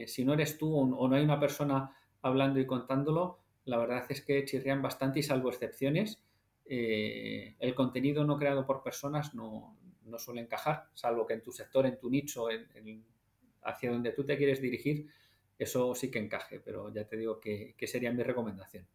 [0.07, 4.21] si no eres tú o, no hay una persona hablando y contándolo, la verdad es
[4.21, 6.23] que chirrían bastante y salvo excepciones,
[6.65, 9.77] el contenido no creado por personas no,
[10.17, 12.47] suele encajar, salvo que en tu sector, en tu nicho,
[13.61, 15.07] hacia donde tú te quieres dirigir,
[15.57, 18.87] eso sí que encaje, pero ya te digo que, sería mi recomendación.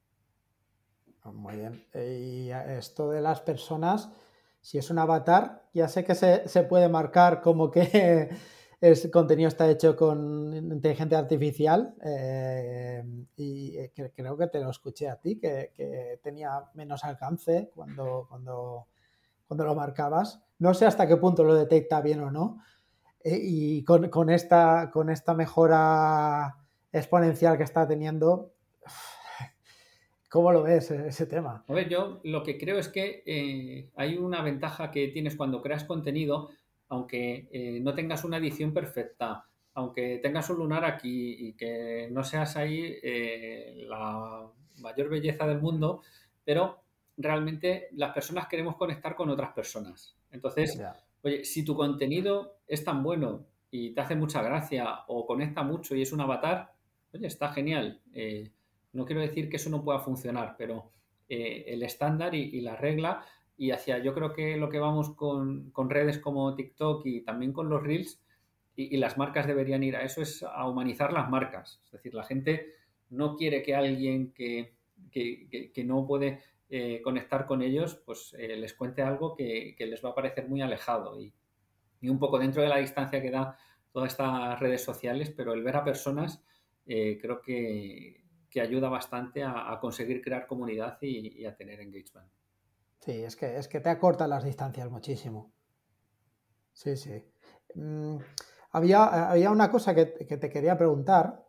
[1.22, 1.84] Ah, muy bien.
[1.94, 4.10] Y esto de las personas,
[4.68, 8.28] si es un avatar, ya sé que se, puede marcar como que
[8.82, 13.02] el contenido está hecho con inteligencia artificial eh,
[13.34, 18.88] y eh, creo que te lo escuché a ti, que, tenía menos alcance cuando, cuando,
[19.46, 20.42] cuando lo marcabas.
[20.58, 22.58] No sé hasta qué punto lo detecta bien o no,
[23.24, 26.58] eh, y con, esta, con esta mejora
[26.92, 28.52] exponencial que está teniendo,
[30.28, 31.64] ¿cómo lo ves ese tema?
[31.66, 35.62] A ver, yo lo que creo es que eh, hay una ventaja que tienes cuando
[35.62, 36.50] creas contenido,
[36.88, 42.24] aunque eh, no tengas una edición perfecta, aunque tengas un lunar aquí y que no
[42.24, 42.98] seas ahí
[43.86, 44.46] la
[44.78, 46.02] mayor belleza del mundo,
[46.44, 46.80] pero
[47.16, 50.16] realmente las personas queremos conectar con otras personas.
[50.30, 50.80] Entonces,
[51.22, 55.94] Oye, si tu contenido es tan bueno y te hace mucha gracia o conecta mucho
[55.94, 56.72] y es un avatar,
[57.12, 58.00] oye, está genial.
[58.12, 58.50] Eh,
[58.98, 60.90] no quiero decir que eso no pueda funcionar, pero
[61.28, 63.24] eh, el estándar y, la regla,
[63.56, 67.68] y hacia yo creo que lo que vamos con, redes como TikTok y también con
[67.68, 68.20] los Reels,
[68.74, 71.80] y, las marcas deberían ir a eso, es a humanizar las marcas.
[71.84, 72.74] Es decir, la gente
[73.10, 74.74] no quiere que alguien que,
[75.12, 80.10] que no puede eh, conectar con ellos, pues eh, les cuente algo que, les va
[80.10, 81.32] a parecer muy alejado y,
[82.02, 83.56] un poco dentro de la distancia que da
[83.92, 86.44] todas estas redes sociales, pero el ver a personas
[86.86, 88.22] creo que,
[88.56, 92.28] ayuda bastante a, conseguir crear comunidad y, a tener engagement.
[93.00, 95.52] Sí, es que, es que te acorta las distancias muchísimo.
[96.72, 97.24] Sí, sí.
[97.74, 98.16] Mm,
[98.72, 101.44] había, había, una cosa que, te quería preguntar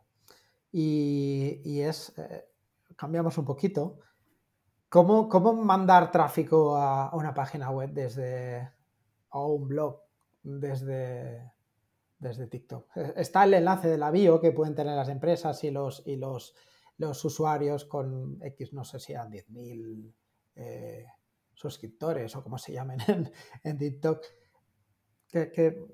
[0.72, 2.14] y, es,
[2.96, 4.00] cambiamos un poquito,
[4.90, 8.72] ¿Cómo, mandar tráfico a, una página web desde
[9.30, 10.02] o un blog
[10.42, 11.54] desde,
[12.18, 12.98] desde TikTok?
[13.16, 16.56] Está el enlace de la bio que pueden tener las empresas y los, y los,
[17.00, 20.14] los usuarios con X, no sé si eran 10.000
[20.56, 21.06] eh,
[21.54, 23.00] suscriptores o como se llamen
[23.64, 24.24] en, TikTok.
[25.28, 25.88] ¿Qué,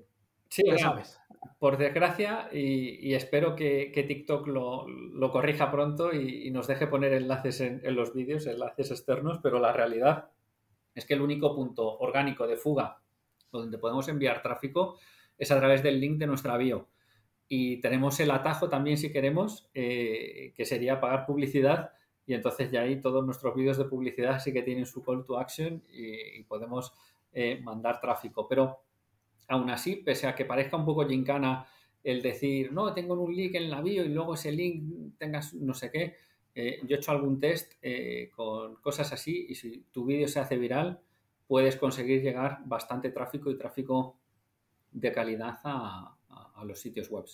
[0.50, 1.20] sí, sabes?
[1.60, 7.96] por desgracia, y, espero que, TikTok lo, corrija pronto y, nos deje poner enlaces en,
[7.96, 10.30] los vídeos, enlaces externos, pero la realidad
[10.94, 13.02] es que el único punto orgánico de fuga
[13.52, 14.98] donde podemos enviar tráfico
[15.38, 16.88] es a través del link de nuestra bio.
[17.48, 21.92] Y tenemos el atajo también, si queremos, eh, que sería pagar publicidad.
[22.26, 25.38] Y entonces ya ahí todos nuestros vídeos de publicidad sí que tienen su call to
[25.38, 26.94] action y, podemos
[27.34, 28.48] eh, mandar tráfico.
[28.48, 28.80] Pero
[29.48, 31.68] aún así, pese a que parezca un poco gincana
[32.04, 35.74] el decir, no, tengo un link en la bio y luego ese link tengas no
[35.74, 36.16] sé qué,
[36.54, 37.74] eh, yo he hecho algún test
[38.36, 41.00] con cosas así y si tu vídeo se hace viral,
[41.48, 44.18] puedes conseguir llegar bastante tráfico y tráfico
[44.92, 46.15] de calidad a,
[46.64, 47.26] los sitios web.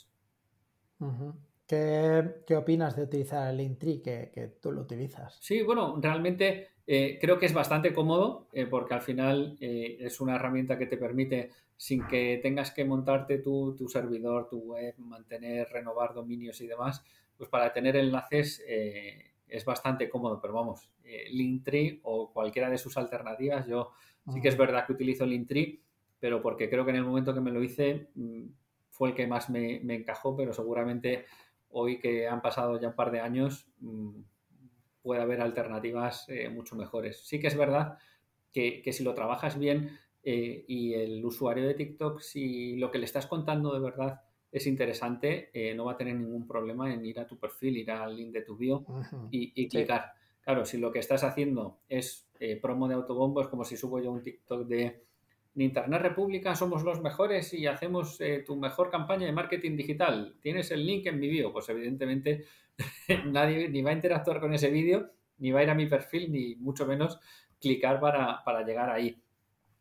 [1.67, 5.37] ¿Qué, opinas de utilizar el Linktree que, que tú lo utilizas?
[5.39, 10.77] Sí, bueno, realmente eh, creo que es bastante cómodo porque al final es una herramienta
[10.77, 16.61] que te permite sin que tengas que montarte tu, servidor, tu web, mantener, renovar dominios
[16.61, 17.03] y demás,
[17.35, 22.77] pues para tener enlaces eh, es bastante cómodo, pero vamos, eh, Linktree o cualquiera de
[22.77, 23.93] sus alternativas, yo
[24.31, 25.81] sí que es verdad que utilizo Linktree,
[26.19, 28.43] pero porque creo que en el momento que me lo hice mm,
[29.01, 31.25] fue el que más me, encajó, pero seguramente
[31.71, 34.11] hoy que han pasado ya un par de años mm,
[35.01, 37.19] puede haber alternativas eh, mucho mejores.
[37.25, 37.97] Sí que es verdad
[38.53, 42.99] que, que si lo trabajas bien, eh, y el usuario de TikTok, si lo que
[42.99, 47.03] le estás contando de verdad es interesante, eh, no va a tener ningún problema en
[47.03, 48.85] ir a tu perfil, ir al link de tu bio
[49.31, 50.13] y, clicar.
[50.41, 52.29] Claro, si lo que estás haciendo es
[52.61, 55.05] promo de autobombo, es como si subo yo un TikTok de
[55.55, 60.35] en Internet República somos los mejores y hacemos eh, tu mejor campaña de marketing digital.
[60.41, 61.51] Tienes el link en mi bio.
[61.51, 62.45] Pues evidentemente
[63.25, 66.31] nadie ni va a interactuar con ese vídeo, ni va a ir a mi perfil,
[66.31, 67.19] ni mucho menos
[67.59, 69.21] clicar para, llegar ahí.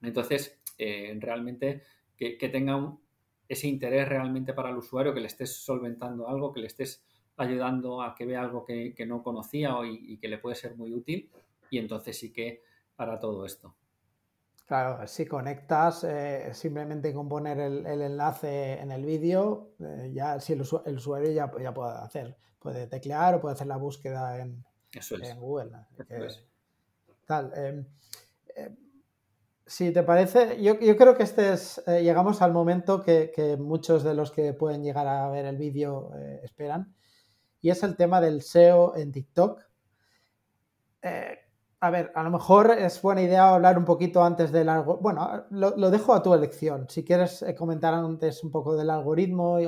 [0.02, 1.82] Entonces, eh, realmente
[2.16, 2.96] que, tenga
[3.48, 7.04] ese interés realmente para el usuario, que le estés solventando algo, que le estés
[7.36, 10.92] ayudando a que vea algo que, no conocía y, y que le puede ser muy
[10.92, 11.30] útil.
[11.70, 12.62] Y entonces sí que
[12.96, 13.74] para todo esto.
[14.70, 20.52] Claro, si conectas eh, simplemente con poner el, enlace en el vídeo, eh, ya si
[20.52, 24.64] el, usuario ya, ya, puede hacer, puede teclear o puede hacer la búsqueda en,
[25.40, 25.72] Google.
[27.26, 27.52] Tal.
[27.56, 27.84] Em,
[28.54, 28.76] em,
[29.66, 34.14] si te parece, yo, creo que este es, eh, llegamos al momento que, muchos de
[34.14, 36.12] los que pueden llegar a ver el vídeo
[36.44, 36.94] esperan,
[37.60, 39.64] y es el tema del SEO en TikTok
[41.82, 45.02] a ver, a lo mejor es buena idea hablar un poquito antes del algoritmo.
[45.02, 46.86] Bueno, lo, dejo a tu elección.
[46.90, 49.58] Si quieres eh, comentar antes un poco del algoritmo.
[49.58, 49.66] Y...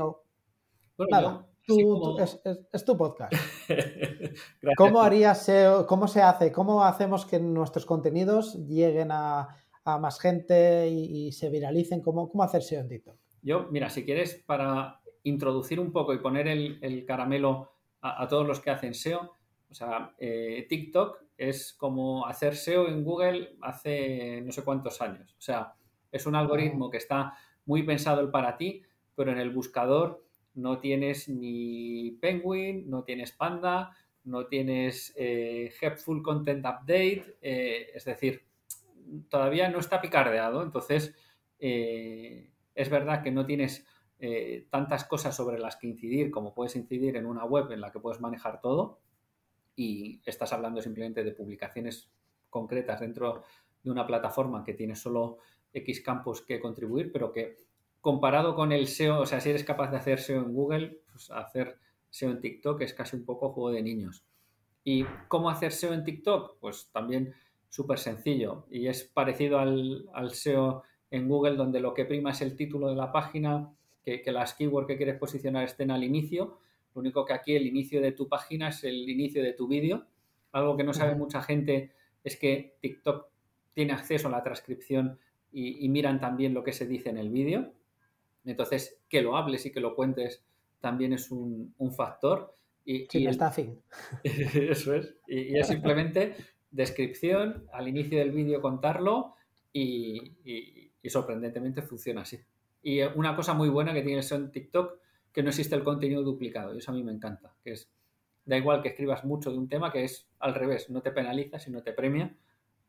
[1.10, 3.32] Nada, es, tu podcast.
[4.76, 5.50] ¿Cómo harías
[5.86, 9.48] cómo se hace, cómo hacemos que nuestros contenidos lleguen a,
[9.84, 12.02] más gente y, se viralicen?
[12.02, 13.16] ¿Cómo, ¿Cómo hacer SEO en TikTok?
[13.40, 17.72] Yo, mira, si quieres, para introducir un poco y poner el, caramelo
[18.02, 19.36] a, todos los que hacen SEO,
[19.70, 25.34] o sea, eh, TikTok es como hacer SEO en Google hace no sé cuántos años.
[25.36, 25.74] O sea,
[26.12, 27.34] es un algoritmo que está
[27.66, 28.82] muy pensado para ti,
[29.16, 30.24] pero en el buscador
[30.54, 38.04] no tienes ni Penguin, no tienes Panda, no tienes eh, Helpful Content Update, eh, es
[38.04, 38.44] decir,
[39.28, 40.62] todavía no está picardeado.
[40.62, 41.12] Entonces,
[41.58, 43.86] es verdad que no tienes
[44.70, 48.00] tantas cosas sobre las que incidir como puedes incidir en una web en la que
[48.00, 49.01] puedes manejar todo
[49.76, 52.10] y estás hablando simplemente de publicaciones
[52.50, 53.42] concretas dentro
[53.82, 55.38] de una plataforma que tiene solo
[55.72, 57.56] X campos que contribuir, pero que
[58.00, 61.30] comparado con el SEO, o sea, si eres capaz de hacer SEO en Google, pues
[61.30, 61.78] hacer
[62.10, 64.24] SEO en TikTok es casi un poco juego de niños.
[64.84, 66.58] ¿Y cómo hacer SEO en TikTok?
[66.58, 67.32] Pues también
[67.68, 72.56] súper sencillo y es parecido al, SEO en Google donde lo que prima es el
[72.56, 73.72] título de la página,
[74.04, 76.58] que, que las keywords que quieres posicionar estén al inicio
[76.94, 80.06] lo único que aquí el inicio de tu página es el inicio de tu vídeo.
[80.52, 83.26] Algo que no sabe mucha gente es que TikTok
[83.74, 85.18] tiene acceso a la transcripción
[85.50, 87.72] y, miran también lo que se dice en el vídeo.
[88.44, 90.44] Entonces, que lo hables y que lo cuentes
[90.80, 92.54] también es un, factor.
[92.84, 93.80] Y, y está fin.
[94.24, 95.14] Eso es.
[95.26, 96.34] Y, es simplemente
[96.70, 99.34] descripción, al inicio del vídeo contarlo
[99.72, 102.38] y, sorprendentemente funciona así.
[102.82, 104.98] Y una cosa muy buena que tiene eso en TikTok
[105.32, 106.74] que no existe el contenido duplicado.
[106.74, 107.90] Y eso a mí me encanta, que es,
[108.44, 111.58] da igual que escribas mucho de un tema, que es al revés, no te penaliza,
[111.58, 112.36] sino te premia,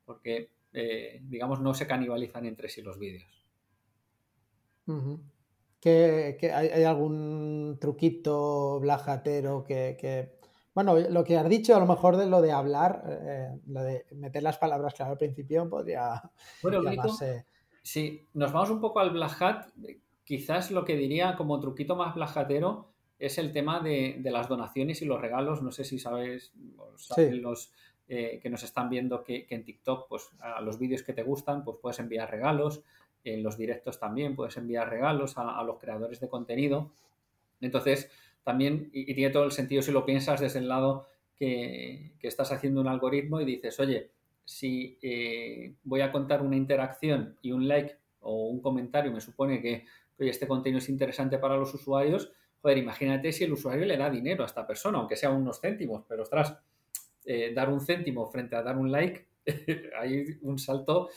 [0.05, 3.43] porque, eh, digamos, no se canibalizan entre sí los vídeos.
[5.79, 10.37] ¿Que, hay, algún truquito blajatero que,
[10.73, 14.05] Bueno, lo que has dicho, a lo mejor de lo de hablar, eh, lo de
[14.11, 16.21] meter las palabras claro al principio, podría
[16.61, 17.45] bueno, llamarse...
[17.81, 19.67] Sí, nos vamos un poco al blajat,
[20.23, 22.87] Quizás lo que diría como truquito más blajatero
[23.19, 25.61] es el tema de, las donaciones y los regalos.
[25.61, 26.53] No sé si sabes,
[27.17, 27.73] los
[28.09, 31.63] eh, que nos están viendo que, en TikTok, pues a los vídeos que te gustan,
[31.63, 32.83] pues puedes enviar regalos.
[33.23, 36.91] En los directos también puedes enviar regalos a, los creadores de contenido.
[37.61, 38.11] Entonces,
[38.43, 41.07] también, y, tiene todo el sentido si lo piensas desde el lado
[41.37, 44.09] que, estás haciendo un algoritmo y dices, oye,
[44.43, 49.61] si eh, voy a contar una interacción y un like o un comentario me supone
[49.61, 49.85] que
[50.19, 54.09] oye, este contenido es interesante para los usuarios, joder, imagínate si el usuario le da
[54.09, 56.57] dinero a esta persona, aunque sea unos céntimos, pero ostras,
[57.25, 59.27] eh, dar un céntimo frente a dar un like,
[59.99, 61.09] hay un salto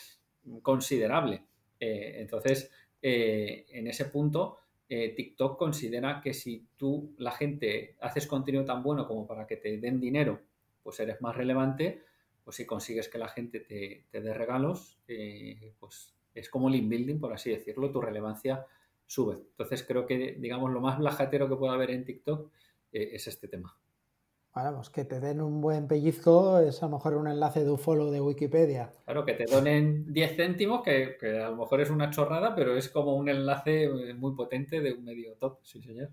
[0.62, 1.44] considerable.
[1.78, 2.70] Eh, entonces,
[3.02, 9.06] eh, en ese punto, TikTok considera que si tú, la gente, haces contenido tan bueno
[9.08, 10.40] como para que te den dinero,
[10.82, 12.02] pues eres más relevante,
[12.44, 15.00] pues si consigues que la gente te, te dé regalos,
[15.80, 18.64] pues es como link building, por así decirlo, tu relevancia
[19.06, 19.34] sube.
[19.50, 22.50] Entonces creo que, digamos, lo más blajatero que puede haber en TikTok
[22.92, 23.76] eh, es este tema.
[24.54, 27.70] Bueno, pues que te den un buen pellizco es a lo mejor un enlace de
[27.70, 28.90] un follow de Wikipedia.
[29.04, 32.88] Claro, que te donen 10 céntimos, que, a lo mejor es una chorrada, pero es
[32.88, 36.10] como un enlace eh, muy potente de un medio top, sí señor.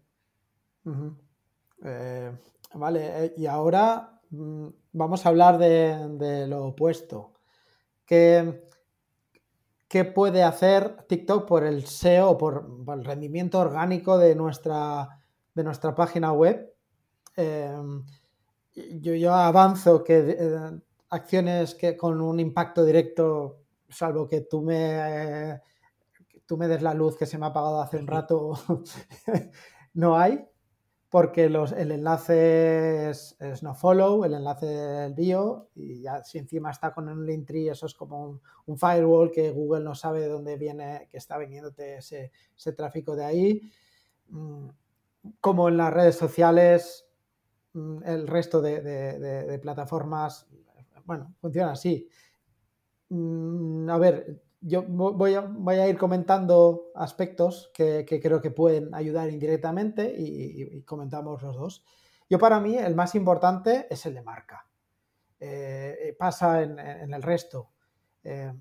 [1.86, 2.32] Eh,
[2.74, 7.32] vale, y ahora mm, vamos a hablar de, de lo opuesto.
[8.06, 8.66] Que
[9.94, 15.08] qué puede hacer TikTok por el SEO, por, por el rendimiento orgánico de nuestra,
[15.54, 16.74] de nuestra página web.
[17.36, 18.04] Em,
[18.74, 20.82] yo, yo, avanzo que eh,
[21.12, 25.62] acciones que con un impacto directo, salvo que tú me,
[26.48, 28.54] tú me des la luz que se me ha apagado hace un rato,
[29.94, 30.44] no hay
[31.14, 36.72] porque los, el enlace es, no follow, el enlace del bio, y ya si encima
[36.72, 40.30] está con un link tree, eso es como un, firewall que Google no sabe de
[40.30, 43.62] dónde viene, que está viniéndote ese, ese tráfico de ahí.
[44.30, 44.70] Mm,
[45.40, 47.06] como en las redes sociales,
[47.74, 50.48] mm, el resto de, de plataformas,
[51.06, 52.10] bueno, funciona así.
[53.10, 60.14] Mm, a ver, yo voy a, ir comentando aspectos que, creo que pueden ayudar indirectamente
[60.18, 61.86] y, comentamos los dos.
[62.30, 64.66] Yo para mí el más importante es el de marca.
[65.40, 67.72] Eh, pasa en, el resto.
[68.24, 68.54] Eh,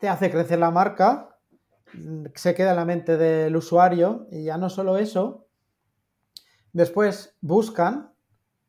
[0.00, 1.38] te hace crecer la marca,
[2.34, 5.46] se queda en la mente del usuario y ya no solo eso,
[6.72, 8.12] después buscan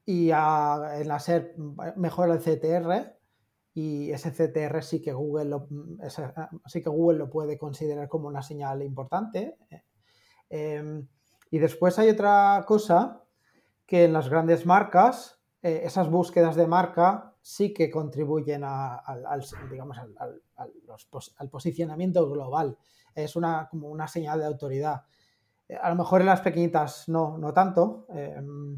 [0.05, 1.55] y en la SER
[1.95, 3.18] mejora el CTR,
[3.80, 6.01] y ese CTR sí que Google lo, mm,
[6.36, 9.55] ah, sí que Google lo puede considerar como una señal importante.
[10.49, 11.07] Em,
[11.49, 13.23] y después hay otra cosa
[13.86, 19.97] que en las grandes marcas, eh, esas búsquedas de marca sí que contribuyen al, digamos,
[19.97, 22.77] al, posicionamiento global.
[23.15, 25.03] Es una, como una señal de autoridad.
[25.69, 28.07] Eh, a lo mejor en las pequeñitas no, no tanto.
[28.09, 28.77] Em,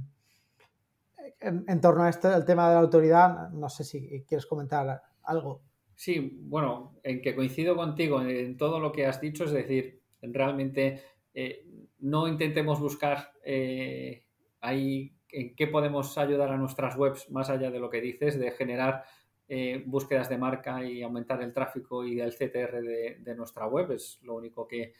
[1.39, 5.61] en, torno a este, el tema de la autoridad, no sé si quieres comentar algo.
[5.95, 11.01] Sí, bueno, en que coincido contigo en todo lo que has dicho, es decir, realmente
[11.33, 11.65] eh,
[11.99, 14.25] no intentemos buscar eh,
[14.61, 18.51] ahí en qué podemos ayudar a nuestras webs más allá de lo que dices, de
[18.51, 19.03] generar
[19.47, 24.19] eh, búsquedas de marca y aumentar el tráfico y el CTR de, nuestra web, es
[24.23, 24.93] lo único que,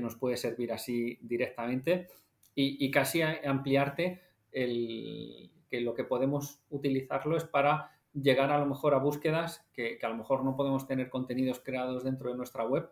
[0.00, 2.06] nos puede servir así directamente
[2.54, 4.20] y casi ampliarte
[4.54, 10.08] que lo que podemos utilizarlo es para llegar a lo mejor a búsquedas que, a
[10.08, 12.88] lo mejor no podemos tener contenidos creados dentro de nuestra web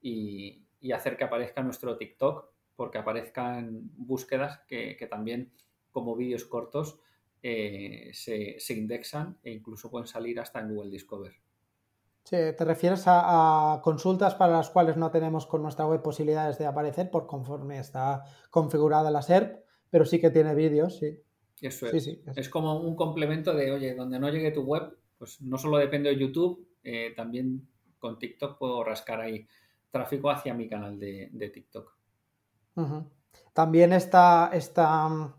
[0.00, 0.62] y,
[0.94, 5.50] hacer que aparezca nuestro TikTok porque aparezcan búsquedas que, también
[5.90, 7.00] como vídeos cortos
[7.42, 11.32] eh, se, indexan e incluso pueden salir hasta en Google Discover.
[12.22, 16.66] Sí, te refieres a, consultas para las cuales no tenemos con nuestra web posibilidades de
[16.66, 19.65] aparecer por conforme está configurada la SERP,
[19.96, 21.18] pero sí que tiene vídeos, sí.
[21.58, 22.06] Eso es.
[22.36, 22.50] es.
[22.50, 26.18] como un complemento de, oye, donde no llegue tu web, pues no solo depende de
[26.18, 27.66] YouTube, eh, también
[27.98, 29.48] con TikTok puedo rascar ahí
[29.90, 31.96] tráfico hacia mi canal de, TikTok.
[33.54, 35.34] También esta, esta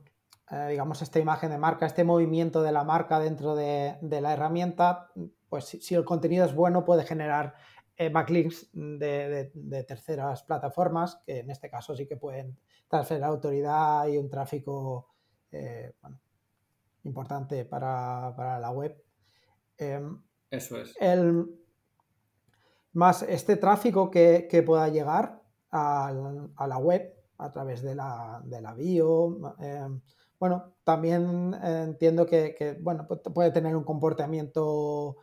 [0.50, 5.12] eh, digamos, esta imagen de marca, este movimiento de la marca dentro de, la herramienta,
[5.50, 7.54] pues si, el contenido es bueno puede generar
[7.96, 12.58] eh, backlinks de, de, terceras plataformas, que en este caso sí que pueden
[12.88, 15.08] transferir autoridad y un tráfico
[15.52, 15.94] eh,
[17.04, 19.04] importante para, la web.
[19.78, 20.96] Em, Eso es.
[21.00, 21.58] El,
[22.94, 26.12] más este tráfico que, pueda llegar a,
[26.68, 29.56] la web a través de la, de la bio.
[29.60, 30.02] Em,
[30.40, 35.18] bueno, también entiendo que, bueno, puede tener un comportamiento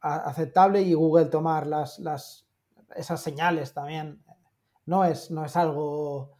[0.00, 2.48] aceptable y Google tomar las, las,
[2.96, 4.22] esas señales también.
[4.86, 6.32] No es, no es algo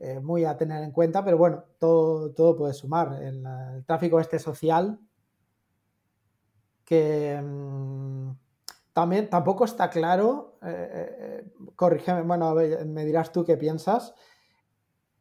[0.00, 3.20] eh, muy a tener en cuenta, pero bueno, todo, todo puede sumar.
[3.22, 3.44] El,
[3.84, 4.98] tráfico este social,
[6.84, 8.30] que mm,
[8.92, 14.14] también tampoco está claro, eh, eh, corrígeme, bueno, me dirás tú qué piensas,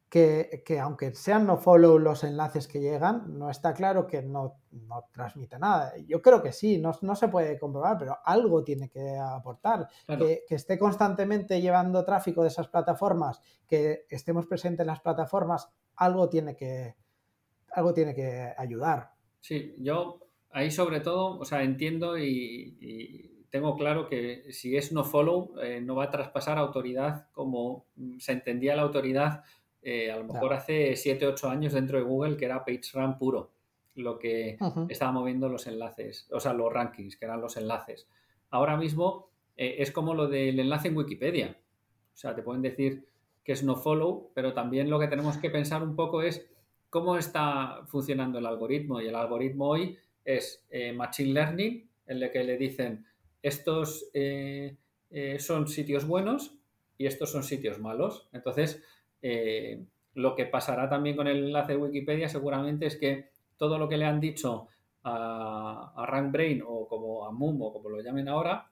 [0.10, 5.10] que, aunque sean no follow los enlaces que llegan, no está claro que no, no
[5.12, 5.94] transmite nada.
[6.08, 9.90] Yo creo que sí, no, se puede comprobar, pero algo tiene que aportar.
[10.08, 16.30] Que, esté constantemente llevando tráfico de esas plataformas, que estemos presentes en las plataformas, algo
[16.30, 16.96] tiene que,
[17.72, 19.12] algo tiene que ayudar.
[19.42, 20.20] Sí, yo
[20.52, 25.80] ahí sobre todo, o sea, entiendo y, tengo claro que si es no follow, eh,
[25.80, 27.86] no va a traspasar autoridad como
[28.20, 29.44] se entendía la autoridad
[29.82, 33.52] eh, a lo mejor hace 7, 8 años dentro de Google que era PageRank puro,
[33.96, 34.58] lo que
[34.90, 38.08] estaba moviendo los enlaces, o sea, los rankings, que eran los enlaces.
[38.50, 41.58] Ahora mismo eh, es como lo del enlace en Wikipedia.
[42.14, 43.08] O sea, te pueden decir
[43.44, 46.48] que es no follow, pero también lo que tenemos que pensar un poco es
[46.90, 49.02] cómo está funcionando el algoritmo.
[49.02, 53.06] Y el algoritmo hoy es eh, Machine Learning, en el que le dicen
[53.42, 54.10] estos
[55.40, 56.58] son sitios buenos
[56.98, 58.28] y estos son sitios malos.
[58.34, 58.84] Entonces,
[59.30, 63.90] eh, lo que pasará también con el enlace de Wikipedia seguramente es que todo lo
[63.90, 64.70] que le han dicho
[65.04, 68.72] a, RankBrain o como a Moom o como lo llamen ahora,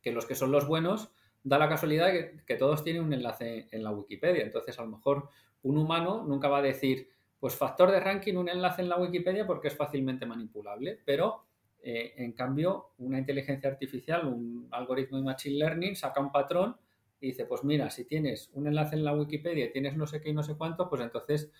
[0.00, 1.10] que los que son los buenos,
[1.42, 4.44] da la casualidad que, que todos tienen un enlace en la Wikipedia.
[4.44, 5.30] Entonces, a lo mejor
[5.62, 7.08] un humano nunca va a decir,
[7.40, 11.42] pues factor de ranking, un enlace en la Wikipedia porque es fácilmente manipulable, pero
[11.82, 16.76] eh, en cambio, una inteligencia artificial, un algoritmo de Machine Learning, saca un patrón
[17.20, 20.20] y dice, pues mira, si tienes un enlace en la Wikipedia y tienes no sé
[20.20, 21.50] qué y no sé cuánto, pues entonces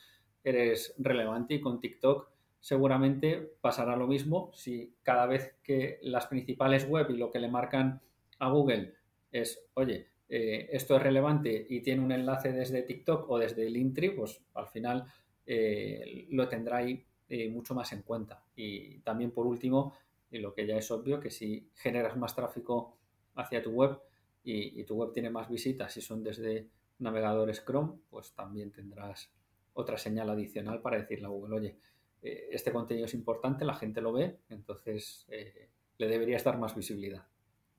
[0.44, 2.30] eres relevante y con TikTok
[2.60, 7.48] seguramente pasará lo mismo si cada vez que las principales web y lo que le
[7.48, 8.00] marcan
[8.38, 8.94] a Google
[9.30, 14.12] es, oye, eh, esto es relevante y tiene un enlace desde TikTok o desde Linktree,
[14.12, 15.04] pues al final
[15.46, 17.04] eh, lo tendrá ahí
[17.50, 18.42] mucho más en cuenta.
[18.56, 19.92] Y también por último,
[20.30, 22.96] y lo que ya es obvio, que si generas más tráfico
[23.34, 24.00] hacia tu web
[24.44, 26.68] y, tu web tiene más visitas y son desde
[26.98, 29.30] navegadores Chrome, pues también tendrás
[29.74, 31.78] otra señal adicional para decirle a Google, oye,
[32.22, 35.68] eh, este contenido es importante, la gente lo ve, entonces eh,
[35.98, 37.26] le deberías dar más visibilidad.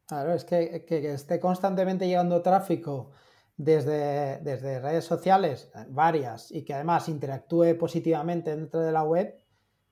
[0.06, 3.12] Claro, es que, que, esté constantemente llegando tráfico
[3.58, 9.36] desde, desde redes sociales, varias, y que además interactúe positivamente dentro de la web,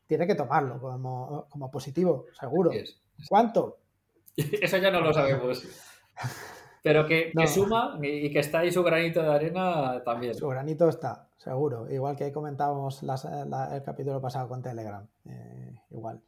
[0.08, 2.72] tiene que tomarlo como, positivo, seguro.
[3.28, 3.80] ¿Cuánto?
[4.36, 5.64] Eso ya no lo sabemos.
[6.88, 10.34] Pero que, suma y que está ahí su granito de arena también.
[10.34, 11.90] Su granito está, seguro.
[11.90, 15.06] Igual que comentábamos el capítulo pasado con Telegram.
[15.26, 16.22] Eh, igual.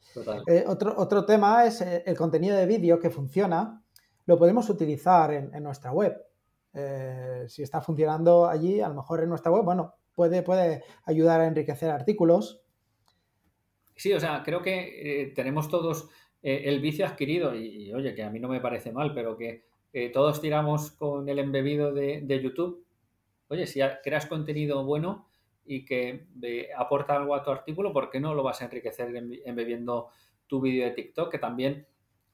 [0.48, 3.82] Eh, otro, otro tema es eh, el contenido de vídeo que funciona.
[4.26, 6.16] Lo podemos utilizar en, nuestra web.
[7.48, 11.48] si está funcionando allí, a lo mejor en nuestra web, bueno, puede, puede ayudar a
[11.48, 12.62] enriquecer artículos
[14.00, 16.10] Sí, o sea, creo que eh, tenemos todos
[16.42, 19.66] eh, el vicio adquirido y, oye, que a mí no me parece mal, pero que
[19.92, 22.86] eh, todos tiramos con el embebido de, YouTube.
[23.48, 25.28] Oye, si creas contenido bueno
[25.66, 26.28] y que
[26.78, 29.16] aporta algo a tu artículo, ¿por qué no lo vas a enriquecer
[29.46, 30.10] embebiendo
[30.48, 31.32] tu vídeo de TikTok?
[31.32, 31.88] Que también,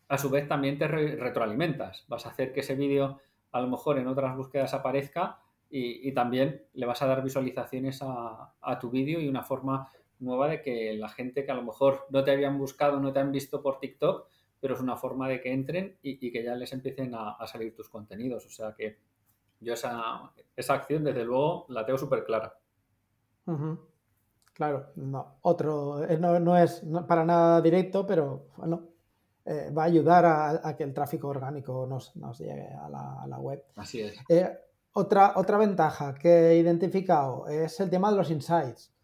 [0.10, 2.06] a su vez, también te retroalimentas.
[2.08, 3.20] Vas a hacer que ese vídeo
[3.52, 5.40] a lo mejor en otras búsquedas aparezca
[5.70, 9.90] y, también le vas a dar visualizaciones a, a tu vídeo y una forma
[10.20, 13.20] nueva de que la gente que a lo mejor no te habían buscado, no te
[13.20, 14.28] han visto por TikTok,
[14.60, 17.90] pero es una forma de que entren y, que ya les empiecen a, salir tus
[17.90, 18.46] contenidos.
[18.46, 18.98] O sea que
[19.60, 22.58] yo esa, esa acción, desde luego, la tengo súper clara.
[24.54, 28.88] Claro, no, otro, eh, no, es para nada directo, pero bueno,
[29.46, 32.90] eh, va a ayudar a, que el tráfico orgánico nos, llegue a
[33.28, 33.64] la, web.
[33.76, 34.18] Así es.
[34.30, 34.50] Eh,
[34.94, 38.96] otra, otra ventaja que he identificado es el tema de los insights.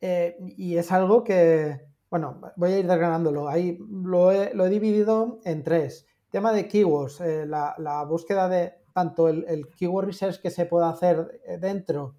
[0.00, 1.80] Eh, y es algo que,
[2.12, 3.48] bueno, voy a ir desgranándolo.
[3.48, 6.06] Ahí lo he, dividido en tres.
[6.28, 11.40] Tema de keywords, eh, la, búsqueda de tanto el, keyword research que se puede hacer
[11.46, 12.16] eh, dentro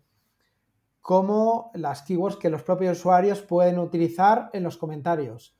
[1.00, 5.56] como las keywords que los propios usuarios pueden utilizar en los comentarios.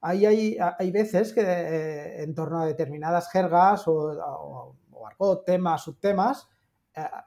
[0.00, 4.74] Ahí hay, hay veces que en torno a determinadas jergas o,
[5.18, 6.48] o, temas, subtemas,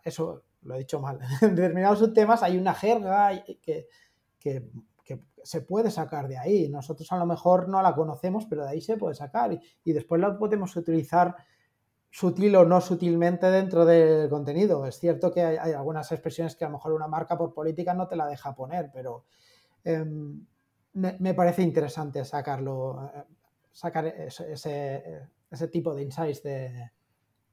[0.04, 3.88] eso lo he dicho mal, en determinados subtemas hay una jerga que,
[4.40, 4.72] que,
[5.44, 6.70] se puede sacar de ahí.
[6.70, 10.22] Nosotros a lo mejor no la conocemos, pero de ahí se puede sacar y, después
[10.22, 11.36] la podemos utilizar
[12.10, 14.86] sutil o no sutilmente dentro del contenido.
[14.86, 18.08] Es cierto que hay, algunas expresiones que a lo mejor una marca por política no
[18.08, 19.26] te la deja poner, pero
[19.84, 20.46] em,
[20.94, 23.24] me, parece interesante sacarlo, eh,
[23.72, 24.52] sacar ese,
[25.52, 26.92] ese, tipo de insights de,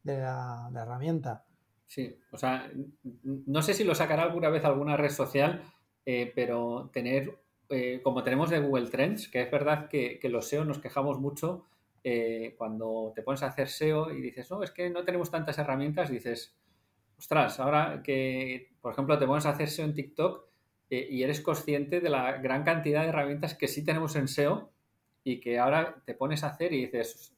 [0.05, 1.45] la, herramienta.
[1.87, 2.69] Sí, o sea,
[3.03, 5.63] no sé si lo sacará alguna vez alguna red social,
[6.05, 7.39] eh, pero tener,
[7.69, 11.67] eh, como tenemos de Google Trends, que es verdad que, los SEO nos quejamos mucho
[12.05, 15.59] eh, cuando te pones a hacer SEO y dices, no, es que no tenemos tantas
[15.59, 16.57] herramientas, dices,
[17.19, 20.47] ostras, ahora que, por ejemplo, te pones a hacer SEO en TikTok
[20.89, 24.71] y eres consciente de la gran cantidad de herramientas que sí tenemos en SEO
[25.25, 27.35] y que ahora te pones a hacer y dices,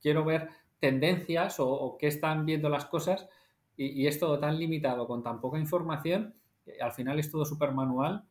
[0.00, 3.28] quiero ver tendencias o, qué están viendo las cosas
[3.76, 6.34] y, y, es todo tan limitado con tan poca información
[6.80, 8.24] al final es todo súper manual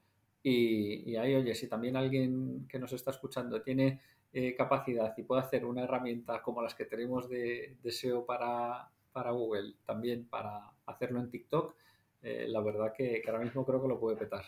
[0.46, 4.02] y, ahí, oye, si también alguien que nos está escuchando tiene
[4.34, 8.90] eh, capacidad y puede hacer una herramienta como las que tenemos de, SEO para,
[9.32, 11.76] Google, también para hacerlo en TikTok,
[12.24, 14.44] eh, la verdad que, ahora mismo creo que lo puede petar.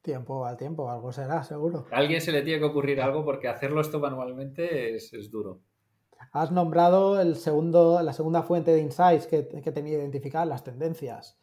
[0.00, 1.86] Tiempo al tiempo, algo será, seguro.
[1.90, 5.60] A alguien se le tiene que ocurrir algo porque hacerlo esto manualmente es, duro.
[6.30, 11.36] Has nombrado el segundo, la segunda fuente de insights que, que tenía identificadas, las tendencias.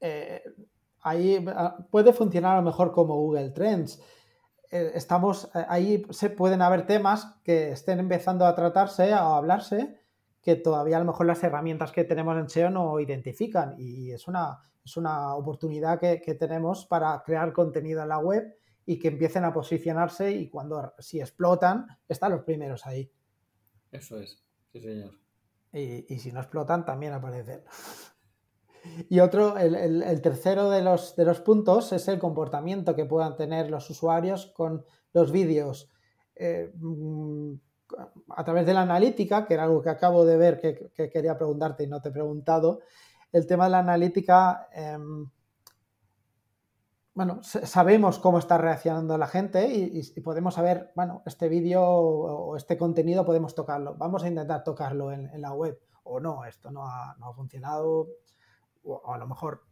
[0.00, 0.42] Eh,
[1.02, 4.02] ahí ah, puede funcionar a lo mejor como Google Trends.
[4.70, 9.36] Eh, estamos, eh, ahí se pueden haber temas que estén empezando a tratarse o a
[9.36, 10.00] hablarse
[10.42, 14.26] que todavía a lo mejor las herramientas que tenemos en SEO no identifican y es
[14.26, 19.44] una, es una oportunidad que, tenemos para crear contenido en la web y que empiecen
[19.44, 23.10] a posicionarse y cuando si explotan están los primeros ahí.
[23.92, 24.42] Eso es,
[24.72, 25.12] sí señor.
[25.72, 27.62] Y, si no explotan, también aparecen.
[29.08, 33.70] Y otro, el, tercero de los, de los, puntos es el comportamiento que puedan tener
[33.70, 35.90] los usuarios con los vídeos.
[36.34, 37.54] Eh, mm,
[38.28, 41.84] a través de la analítica, que era algo que acabo de ver que, quería preguntarte
[41.84, 42.80] y no te he preguntado,
[43.32, 45.28] el tema de la analítica, em,
[47.14, 52.78] bueno, sabemos cómo está reaccionando la gente y, podemos saber, bueno, este vídeo o este
[52.78, 53.94] contenido podemos tocarlo.
[53.96, 55.78] Vamos a intentar tocarlo en, la web.
[56.04, 58.08] O no, esto no ha, funcionado.
[58.84, 59.64] O, a lo mejor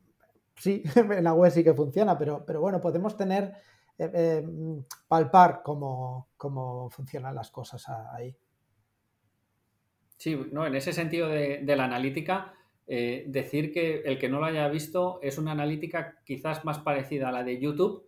[0.56, 3.54] sí, en la web sí que funciona, pero, pero bueno, podemos tener
[3.98, 4.44] eh, eh,
[5.08, 6.28] palpar cómo,
[6.90, 8.34] funcionan las cosas ahí.
[10.16, 12.54] Sí, no, en ese sentido de, la analítica,
[12.86, 17.28] eh, decir que el que no lo haya visto es una analítica quizás más parecida
[17.28, 18.06] a la de YouTube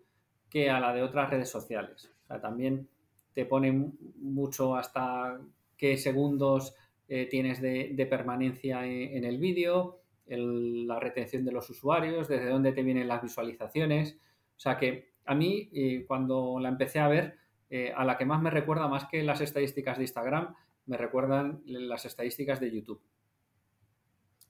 [0.48, 2.10] que a la de otras redes sociales.
[2.24, 2.88] O sea, también
[3.32, 5.40] te pone mucho hasta
[5.76, 6.74] qué segundos
[7.28, 9.99] tienes de, permanencia en, el vídeo,
[10.38, 14.18] la retención de los usuarios, desde dónde te vienen las visualizaciones.
[14.56, 17.36] O sea que a mí, eh, cuando la empecé a ver,
[17.70, 20.54] eh, a la que más me recuerda, más que las estadísticas de Instagram,
[20.86, 23.00] me recuerdan las estadísticas de YouTube.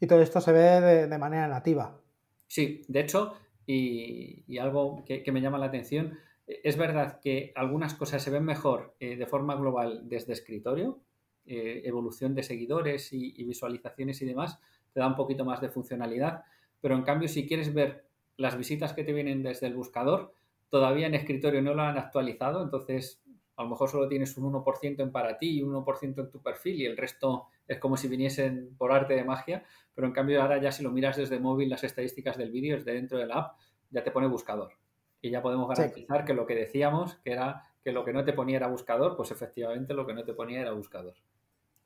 [0.01, 2.01] Y todo esto se ve de, manera nativa.
[2.47, 3.35] Sí, de hecho,
[3.66, 8.97] y, algo que, me llama la atención, es verdad que algunas cosas se ven mejor
[9.01, 11.03] eh, de forma global desde escritorio,
[11.45, 14.61] evolución de seguidores y, y, visualizaciones y demás,
[14.93, 16.43] te da un poquito más de funcionalidad,
[16.80, 20.32] pero en cambio si quieres ver las visitas que te vienen desde el buscador,
[20.68, 23.22] todavía en escritorio no lo han actualizado, entonces
[23.57, 26.41] a lo mejor solo tienes un 1% en para ti y un 1% en tu
[26.41, 29.64] perfil y el resto es como si viniesen por arte de magia,
[29.95, 32.95] pero en cambio ahora ya si lo miras desde móvil las estadísticas del vídeo, desde
[32.95, 33.59] dentro de la app,
[33.91, 34.72] ya te pone buscador.
[35.20, 38.32] Y ya podemos garantizar que lo que decíamos, que era que lo que no te
[38.32, 41.14] ponía era buscador, pues efectivamente lo que no te ponía era buscador.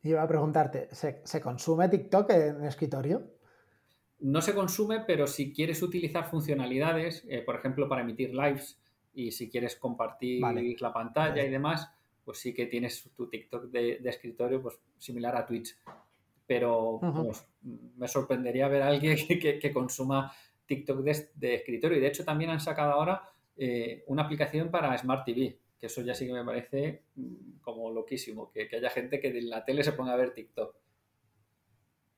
[0.05, 3.35] Iba a preguntarte, ¿se, consume TikTok en escritorio?
[4.21, 8.81] no se consume, pero si quieres utilizar funcionalidades, eh, por ejemplo, para emitir lives
[9.13, 10.43] y si quieres compartir
[10.81, 11.91] la pantalla y demás,
[12.25, 15.77] pues sí que tienes tu TikTok de, escritorio, pues similar a Twitch.
[16.47, 17.01] Pero
[17.97, 19.17] me sorprendería ver a alguien
[19.61, 20.33] que, consuma
[20.67, 21.99] TikTok de, escritorio.
[21.99, 23.23] Y de hecho también han sacado ahora
[23.57, 27.91] eh, una aplicación para Smart TV, que eso ya sí que me parece mm, como
[27.91, 30.75] loquísimo, que, que haya gente que en la tele se ponga a ver TikTok.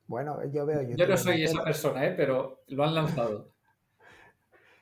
[0.07, 0.99] Bueno, yo veo YouTube.
[0.99, 2.15] Yo no soy esa persona, ¿eh?
[2.17, 3.51] pero lo han lanzado.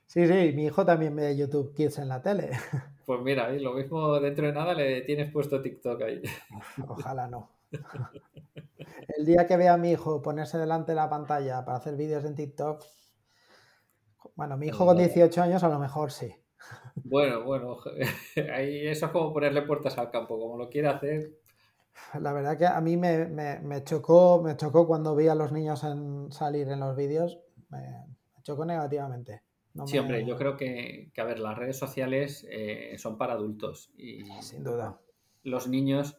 [0.06, 2.50] Sí, sí, mi hijo también ve YouTube Kids en la tele.
[3.06, 6.22] Pues mira, lo mismo dentro de nada le tienes puesto TikTok ahí.
[6.88, 7.50] Ojalá no.
[9.16, 12.24] El día que vea a mi hijo ponerse delante de la pantalla para hacer vídeos
[12.24, 12.84] en TikTok,
[14.36, 16.34] bueno, mi hijo con 18 años a lo mejor sí.
[16.96, 17.78] Bueno, bueno,
[18.54, 21.32] ahí eso es como ponerle puertas al campo, como lo quiere hacer.
[22.20, 26.30] La verdad que a mí me, chocó, me chocó cuando vi a los niños en
[26.32, 27.38] salir en los vídeos,
[27.70, 28.04] me,
[28.42, 29.42] chocó negativamente.
[29.86, 34.24] sí, hombre, yo creo que, a ver, las redes sociales eh, son para adultos y
[34.40, 35.00] sin duda.
[35.42, 36.16] Los niños,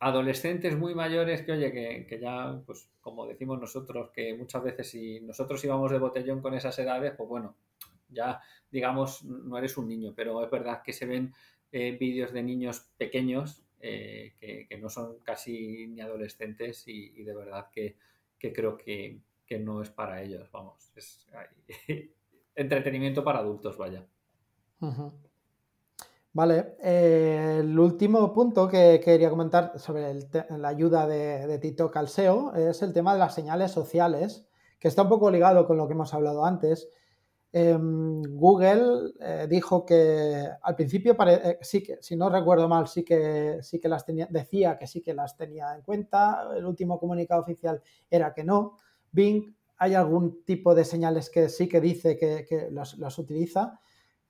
[0.00, 1.72] adolescentes muy mayores que, oye,
[2.06, 6.54] que, ya, pues como decimos nosotros, que muchas veces si nosotros íbamos de botellón con
[6.54, 7.56] esas edades, pues bueno,
[8.14, 8.40] ya
[8.74, 11.32] digamos, no eres un niño, pero es verdad que se ven
[11.70, 17.68] eh, vídeos de niños pequeños eh, que, no son casi ni adolescentes y, de verdad
[17.72, 17.96] que,
[18.52, 19.20] creo que,
[19.60, 21.24] no es para ellos, vamos, es
[22.56, 24.04] entretenimiento para adultos, vaya.
[26.32, 30.14] Vale, eh, el último punto que quería comentar sobre
[30.58, 34.48] la ayuda de, de TikTok al SEO es el tema de las señales sociales,
[34.80, 36.88] que está un poco ligado con lo que hemos hablado antes.
[37.56, 43.04] Em, Google eh, dijo que al principio, eh, sí que, si no recuerdo mal, sí
[43.04, 46.48] que, sí que las tenía, decía que sí que las tenía en cuenta.
[46.56, 47.80] El último comunicado oficial
[48.10, 48.78] era que no.
[49.12, 53.78] Bing, hay algún tipo de señales que sí que dice que, las, utiliza.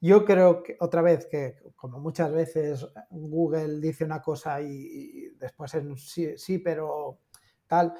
[0.02, 5.72] Yo creo que otra vez que, como muchas veces, Google dice una cosa y, después
[5.72, 7.20] es sí, sí, pero
[7.66, 7.94] tal,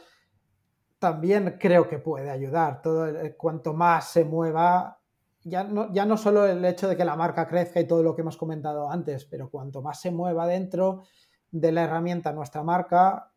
[0.99, 2.83] también creo que puede ayudar.
[2.83, 3.07] Todo,
[3.39, 5.01] cuanto más se mueva,
[5.45, 8.15] ya no, ya no solo el hecho de que la marca crezca y todo lo
[8.15, 11.05] que hemos comentado antes, pero cuanto más se mueva dentro
[11.51, 13.31] de la herramienta nuestra marca,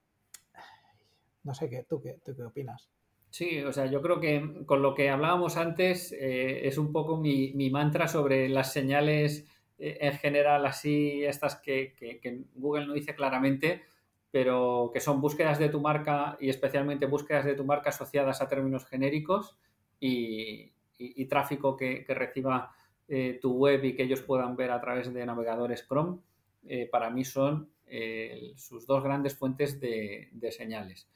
[1.43, 2.89] no sé qué, ¿tú qué, tú qué opinas?
[3.29, 7.17] Sí, o sea, yo creo que con lo que hablábamos antes eh, es un poco
[7.17, 9.45] mi, mantra sobre las señales
[9.77, 13.83] eh, en general, así estas que, que, Google no dice claramente,
[14.31, 18.47] pero que son búsquedas de tu marca y especialmente búsquedas de tu marca asociadas a
[18.47, 19.57] términos genéricos
[19.99, 22.75] y, y, tráfico que, reciba
[23.07, 26.19] eh, tu web y que ellos puedan ver a través de navegadores Chrome,
[26.65, 31.09] eh, para mí son eh, sus dos grandes fuentes de, señales.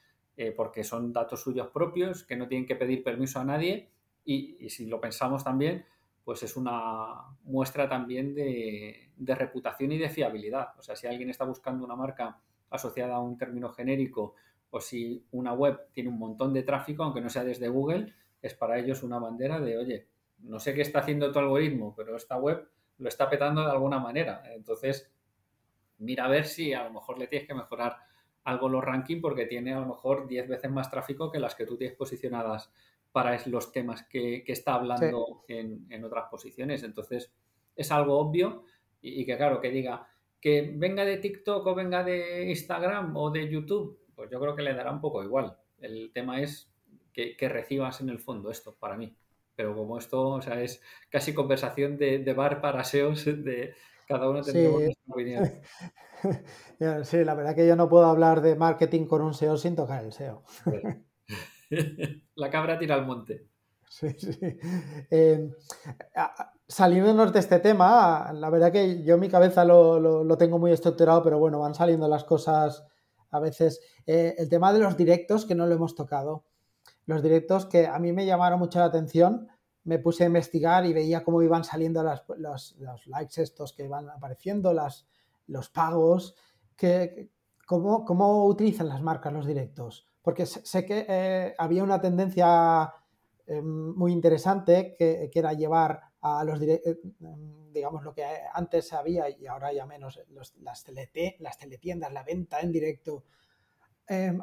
[0.56, 3.90] porque son datos suyos propios, que no tienen que pedir permiso a nadie
[4.26, 5.86] y, si lo pensamos también,
[6.24, 10.70] pues es una muestra también de, de, reputación y de fiabilidad.
[10.80, 14.36] O sea, si alguien está buscando una marca asociada a un término genérico
[14.70, 18.54] o si una web tiene un montón de tráfico, aunque no sea desde Google, es
[18.54, 20.08] para ellos una bandera de, oye,
[20.40, 22.68] no sé qué está haciendo tu algoritmo, pero esta web
[22.98, 24.44] lo está petando de alguna manera.
[24.54, 25.12] Entonces,
[26.00, 27.98] mira a ver si a lo mejor le tienes que mejorar
[28.44, 31.66] algo los rankings porque tiene a lo mejor 10 veces más tráfico que las que
[31.66, 32.72] tú tienes posicionadas
[33.12, 36.84] para los temas que, está hablando en, otras posiciones.
[36.84, 37.32] Entonces,
[37.76, 38.64] es algo obvio
[39.02, 40.08] y, que claro, que diga
[40.40, 44.64] que venga de TikTok o venga de Instagram o de YouTube, pues yo creo que
[44.64, 45.56] le dará un poco igual.
[45.80, 46.71] El tema es
[47.14, 49.16] que, recibas en el fondo esto para mí.
[49.56, 53.74] Pero como esto, o sea, es casi conversación de, bar para SEOs, de
[54.08, 55.52] cada uno tendremos nuestra opinión.
[57.04, 60.04] Sí, la verdad que yo no puedo hablar de marketing con un SEO sin tocar
[60.04, 60.44] el SEO.
[62.36, 63.48] La cabra tira al monte.
[63.88, 64.40] Sí, sí.
[65.10, 65.50] Eh,
[66.68, 71.40] saliéndonos de este tema, la verdad que yo mi cabeza lo, tengo muy estructurado, pero
[71.40, 72.86] bueno, van saliendo las cosas
[73.32, 73.82] a veces.
[74.08, 76.46] Eh, el tema de los directos, que no lo hemos tocado.
[77.06, 79.48] Los directos que a mí me llamaron mucho la atención,
[79.84, 82.78] me puse a investigar y veía cómo iban saliendo los,
[83.08, 85.08] likes estos que iban apareciendo, las,
[85.48, 86.36] los pagos,
[86.76, 87.32] que,
[87.66, 90.08] cómo, utilizan las marcas los directos.
[90.22, 92.94] Porque sé que eh, había una tendencia
[93.48, 97.00] eh, muy interesante que, era llevar a los eh,
[97.74, 98.24] digamos lo que
[98.54, 100.86] antes había y ahora ya menos las,
[101.40, 103.24] las teletiendas, la venta en directo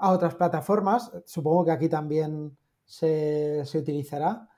[0.01, 1.13] a otras plataformas.
[1.27, 4.49] Supongo que aquí también se, utilizará.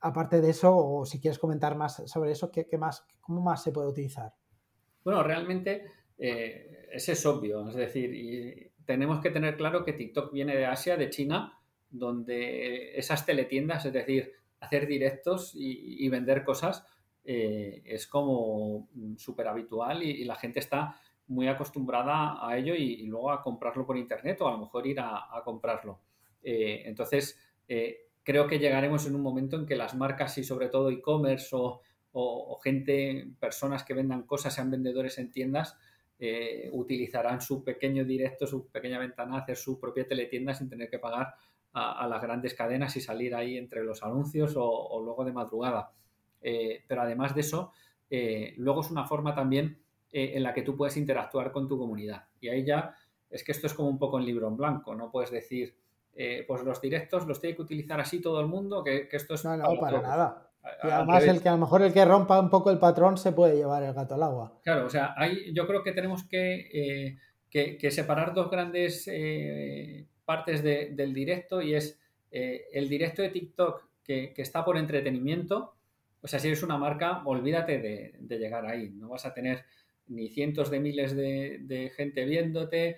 [0.00, 3.72] Aparte de eso, o si quieres comentar más sobre eso, ¿qué, más, ¿cómo más se
[3.72, 4.32] puede utilizar?
[5.04, 5.86] Bueno, realmente
[6.18, 11.10] ese es obvio, es decir, tenemos que tener claro que TikTok viene de Asia, de
[11.10, 11.58] China,
[11.90, 16.84] donde esas teletiendas, es decir, hacer directos y, vender cosas,
[17.24, 20.96] eh, es como súper habitual y, la gente está
[21.32, 25.00] muy acostumbrada a ello y, luego a comprarlo por internet o a lo mejor ir
[25.00, 26.00] a, comprarlo.
[26.42, 30.68] Eh, entonces, eh, creo que llegaremos en un momento en que las marcas y sobre
[30.68, 31.80] todo e-commerce o,
[32.12, 35.76] o, gente, personas que vendan cosas, sean vendedores en tiendas,
[36.18, 40.98] eh, utilizarán su pequeño directo, su pequeña ventana, hacer su propia teletienda sin tener que
[40.98, 41.34] pagar
[41.72, 45.90] a, las grandes cadenas y salir ahí entre los anuncios o, luego de madrugada.
[46.42, 47.72] Eh, pero además de eso,
[48.10, 49.81] eh, luego es una forma también
[50.12, 52.24] en la que tú puedes interactuar con tu comunidad.
[52.40, 52.94] Y ahí ya
[53.30, 55.74] es que esto es como un poco en libro en blanco, no puedes decir,
[56.46, 59.44] pues los directos los tiene que utilizar así todo el mundo, que, esto es...
[59.44, 60.52] No, no, para nada.
[60.84, 63.32] Y además, el que a lo mejor el que rompa un poco el patrón se
[63.32, 64.60] puede llevar el gato al agua.
[64.62, 67.18] Claro, o sea, hay, yo creo que tenemos que,
[67.52, 72.00] eh, separar dos grandes eh, partes del directo y es
[72.30, 75.74] eh, el directo de TikTok que, está por entretenimiento.
[76.20, 78.90] O sea, si eres una marca, olvídate de, llegar ahí.
[78.90, 79.64] No vas a tener
[80.08, 82.96] ni cientos de miles de, gente viéndote,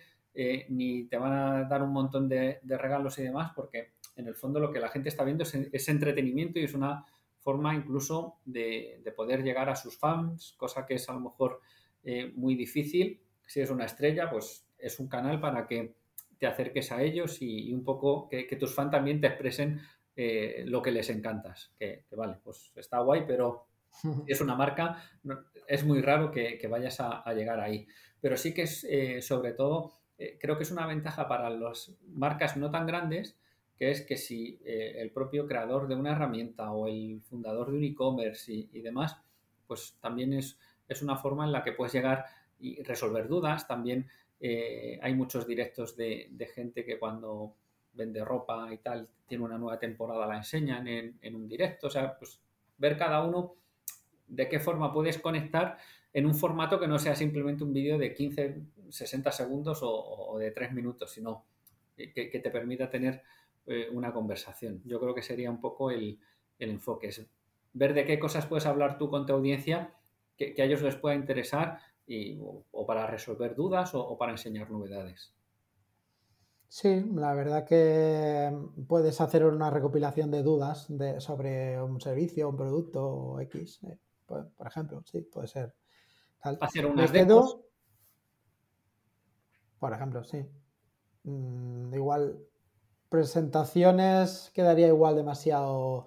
[0.69, 4.61] ni te van a dar un montón de, regalos y demás, porque en el fondo
[4.61, 7.05] lo que la gente está viendo es entretenimiento y es una
[7.45, 11.61] forma incluso de, poder llegar a sus fans, cosa que es a lo mejor
[12.03, 13.21] eh, muy difícil.
[13.47, 15.95] Si es una estrella, pues es un canal para que
[16.39, 19.81] te acerques a ellos y, un poco que, tus fans también te expresen
[20.17, 21.71] eh, lo que les encantas.
[21.79, 23.67] Que, vale, pues está guay, pero
[24.27, 25.03] es una marca,
[25.67, 27.87] es muy raro que, vayas a, llegar ahí.
[28.21, 29.93] Pero sí que es, eh, sobre todo,
[30.41, 33.37] creo que es una ventaja para las marcas no tan grandes
[33.77, 37.79] que es que si eh, el propio creador de una herramienta o el fundador de
[37.79, 39.17] un e-commerce y, demás,
[39.67, 42.25] pues también es, es, una forma en la que puedes llegar
[42.61, 43.67] y resolver dudas.
[43.67, 44.09] También
[44.41, 47.55] eh, hay muchos directos de, gente que cuando
[47.93, 51.89] vende ropa y tal, tiene una nueva temporada, la enseñan en, un directo.
[51.89, 52.41] O sea, pues
[52.79, 53.55] ver cada uno
[54.35, 55.79] de qué forma puedes conectar
[56.13, 60.51] en un formato que no sea simplemente un vídeo de 15, 60 segundos o, de
[60.51, 61.45] 3 minutos, sino
[61.97, 63.23] que, que te permita tener
[63.67, 64.83] eh, una conversación.
[64.85, 66.19] Yo creo que sería un poco el,
[66.59, 67.11] enfoque,
[67.73, 69.95] ver de qué cosas puedes hablar tú con tu audiencia
[70.37, 75.33] que, a ellos les pueda interesar y, o, para resolver dudas o, para enseñar novedades.
[76.69, 78.53] Sí, la verdad que
[78.87, 83.97] puedes hacer una recopilación de dudas sobre un servicio, un producto o X, eh,
[84.27, 85.75] por, ejemplo, sí, puede ser.
[86.61, 87.61] Hacer unas demos.
[89.79, 90.47] Por ejemplo, sí.
[91.25, 92.39] Mm, igual
[93.09, 96.07] presentaciones quedaría igual demasiado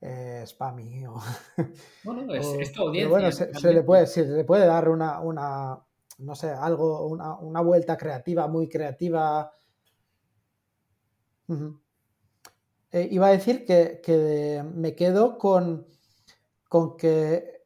[0.00, 1.04] eh, spammy.
[2.04, 3.08] bueno, es, audiencia.
[3.08, 5.80] bueno, se, le puede, se, le puede dar una, una
[6.18, 9.52] no sé, algo, una, vuelta creativa, muy creativa.
[12.90, 15.86] Eh, iba a decir que, me quedo con,
[16.68, 17.58] con que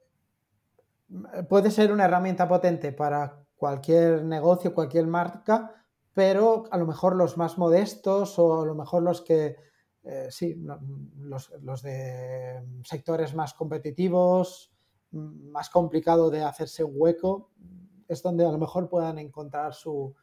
[1.49, 7.37] puede ser una herramienta potente para cualquier negocio, cualquier marca, pero a lo mejor los
[7.37, 9.57] más modestos o a lo mejor los que,
[10.03, 10.57] eh, sí,
[11.19, 14.73] los, de sectores más competitivos,
[15.11, 17.51] más complicado de hacerse un hueco,
[18.09, 20.15] es donde a lo mejor puedan encontrar su,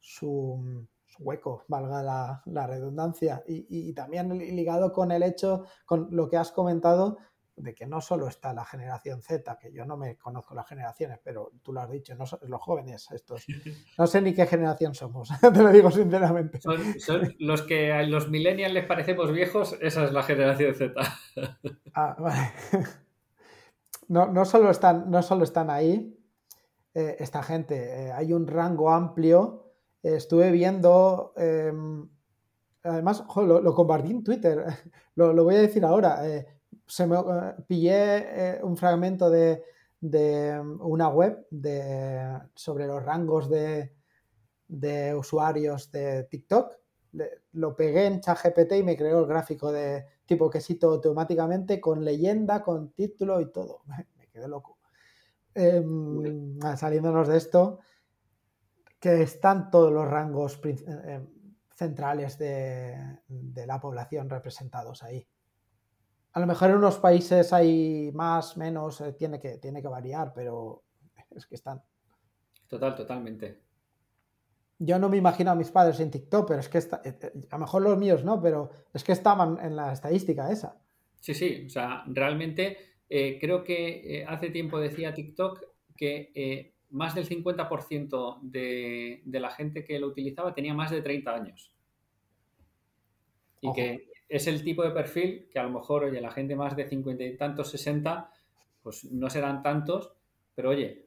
[0.00, 0.86] su,
[1.18, 2.02] hueco, valga
[2.46, 3.42] la, redundancia.
[3.46, 7.18] Y, y, también ligado con el hecho, con lo que has comentado,
[7.56, 11.20] de que no solo está la generación Z, que yo no me conozco las generaciones,
[11.22, 13.44] pero tú lo has dicho, no son los jóvenes estos.
[13.98, 16.60] No sé ni qué generación somos, te lo digo sinceramente.
[16.60, 20.94] Son, los que a los millennials les parecemos viejos, esa es la generación Z.
[21.96, 22.50] Ah, vale.
[24.08, 26.18] No, no, solo, están, no solo están ahí
[26.92, 29.72] eh, esta gente, eh, hay un rango amplio.
[30.02, 32.08] estuve viendo, em,
[32.82, 34.64] además, lo, compartí en Twitter,
[35.14, 36.46] lo, lo, voy a decir ahora eh,
[36.86, 39.62] se me, eh, pillé eh, un fragmento de,
[40.00, 43.92] mm, una web de, sobre los rangos de,
[45.16, 46.72] usuarios de TikTok.
[47.52, 52.04] lo pegué en ChatGPT y me creó el gráfico de tipo que cito automáticamente con
[52.04, 53.82] leyenda, con título y todo.
[54.16, 54.78] Me, quedé loco.
[55.54, 57.78] Em, saliéndonos de esto,
[58.98, 61.20] que están todos los rangos eh,
[61.76, 65.28] centrales de la población representados ahí.
[66.34, 70.32] A lo mejor en unos países hay más, menos, eh, tiene, que, tiene que variar,
[70.34, 70.82] pero
[71.30, 71.80] es que están.
[72.66, 73.60] Total, totalmente.
[74.80, 77.32] Yo no me imagino a mis padres en TikTok, pero es que está, eh, eh,
[77.50, 80.76] a lo mejor los míos no, pero es que estaban en la estadística esa.
[81.20, 82.78] Sí, sí, o sea, realmente
[83.08, 85.62] creo que hace tiempo decía TikTok
[85.96, 91.32] que más del 50% de, de, la gente que lo utilizaba tenía más de 30
[91.32, 91.72] años.
[93.60, 96.76] Y que es el tipo de perfil que a lo mejor, oye, la gente más
[96.76, 98.30] de 50 y tantos, 60,
[98.82, 100.12] pues no serán tantos,
[100.54, 101.06] pero oye,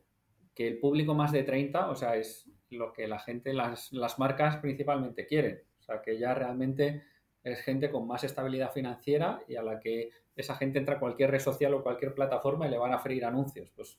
[0.54, 4.20] que el público más de 30, o sea, es lo que la gente, las, las
[4.20, 5.62] marcas principalmente quieren.
[5.80, 7.04] O sea, que ya realmente
[7.44, 11.32] es gente con más estabilidad financiera y a la que esa gente entra a cualquier
[11.32, 13.70] red social o cualquier plataforma y le van a freír anuncios.
[13.76, 13.98] Pues,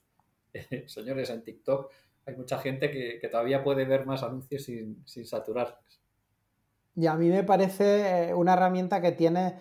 [0.87, 1.91] señores, en TikTok
[2.25, 5.98] hay mucha gente que, todavía puede ver más anuncios sin, sin saturarles.
[6.95, 9.59] Y a mí me parece una herramienta que tiene,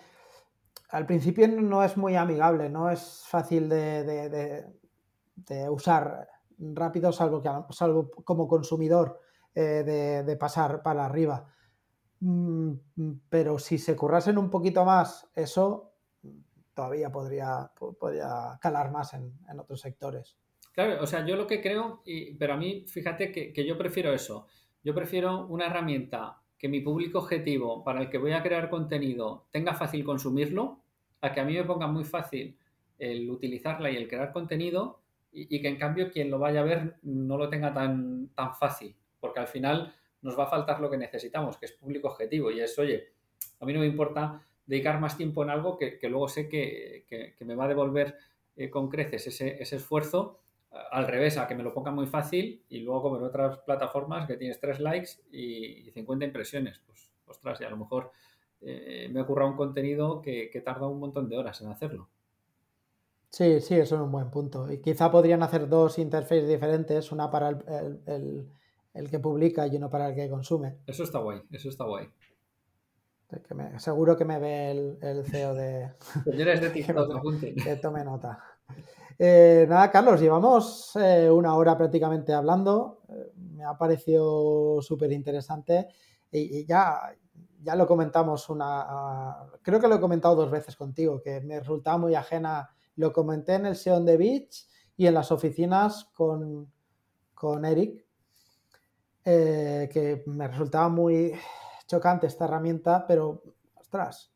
[0.91, 4.65] al principio no es muy amigable, no es fácil de,
[5.71, 9.21] usar rápido, salvo, que, salvo como consumidor
[9.55, 11.53] eh, de, pasar para arriba.
[12.21, 12.73] Mm,
[13.29, 15.93] pero si se currasen un poquito más eso,
[16.75, 20.37] todavía podría, podría calar más en, otros sectores.
[20.73, 22.03] Claro, o sea, yo lo que creo,
[22.39, 24.47] pero a mí, fíjate que, que yo prefiero eso.
[24.85, 29.47] Yo prefiero una herramienta que mi público objetivo para el que voy a crear contenido
[29.51, 30.81] tenga fácil consumirlo,
[31.21, 32.57] a que a mí me ponga muy fácil
[32.99, 35.01] el utilizarla y el crear contenido
[35.31, 38.95] y, que en cambio quien lo vaya a ver no lo tenga tan, tan fácil,
[39.21, 42.61] porque al final nos va a faltar lo que necesitamos, que es público objetivo y
[42.61, 43.09] es, oye,
[43.61, 47.55] a mí no me importa dedicar más tiempo en algo que, luego sé que, me
[47.55, 48.17] va a devolver
[48.57, 50.41] eh, con creces ese, ese esfuerzo
[50.71, 54.27] al revés, a que me lo pongan muy fácil y luego como en otras plataformas
[54.27, 56.81] que tienes tres likes y, 50 impresiones.
[56.87, 58.13] Pues, ostras, y a lo mejor
[58.61, 62.09] eh, me ocurra un contenido que, tarda un montón de horas en hacerlo.
[63.31, 64.71] Sí, sí, eso es un buen punto.
[64.71, 68.51] Y quizá podrían hacer dos interfaces diferentes, una para el,
[69.11, 70.79] que publica y uno para el que consume.
[70.87, 72.09] Eso está guay, eso está guay.
[73.77, 75.93] seguro que me ve el, CEO de...
[76.25, 78.58] Señores de TikTok, que tome nota.
[79.21, 83.03] Eh, nada, Carlos, llevamos eh, una hora prácticamente hablando.
[83.09, 85.89] Eh, me ha parecido súper interesante
[86.31, 87.17] y, ya,
[87.61, 89.51] ya lo comentamos una.
[89.63, 92.71] creo que lo he comentado dos veces contigo, que me resultaba muy ajena.
[92.95, 96.73] Lo comenté en el Seon de Beach y en las oficinas con,
[97.35, 98.07] con Eric,
[99.25, 101.33] que me resultaba muy
[101.87, 103.43] chocante esta herramienta, pero
[103.77, 104.33] ostras,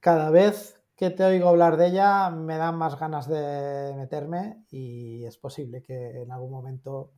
[0.00, 5.24] cada vez que te oigo hablar de ella, me dan más ganas de meterme y
[5.24, 7.12] es posible que en algún momento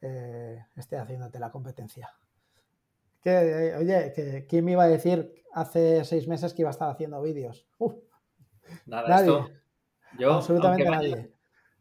[0.00, 2.08] eh, esté haciéndote la competencia.
[3.20, 7.20] Que, oye, ¿quién me iba a decir hace seis meses que iba a estar haciendo
[7.20, 7.66] vídeos?
[8.86, 9.52] Nada, nadie.
[10.16, 11.32] yo, Absolutamente nadie.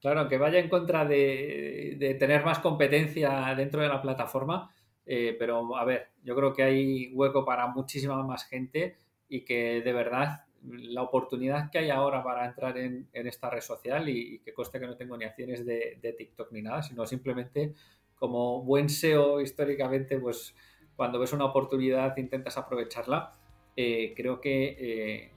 [0.02, 4.72] Claro, aunque vaya en contra de, tener más competencia dentro de la plataforma,
[5.06, 8.98] eh, pero a ver, yo creo que hay hueco para muchísima más gente
[9.30, 14.10] y que de verdad la oportunidad que hay ahora para entrar en, esta red social
[14.10, 17.74] y, que coste que no tengo ni acciones de, TikTok ni nada, sino simplemente
[18.16, 20.56] como buen SEO históricamente, pues
[20.96, 23.32] cuando ves una oportunidad intentas aprovecharla
[23.76, 25.32] eh, creo que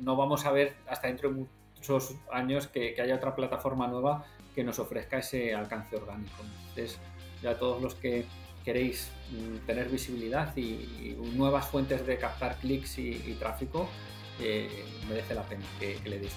[0.00, 4.64] no vamos a ver hasta dentro de muchos años que, haya otra plataforma nueva que
[4.64, 6.42] nos ofrezca ese alcance orgánico.
[6.42, 6.98] Entonces,
[7.42, 8.24] ya todos los que
[8.64, 13.88] queréis mm, tener visibilidad y, nuevas fuentes de captar clics y, tráfico,
[15.08, 16.32] merece la pena que, le deis.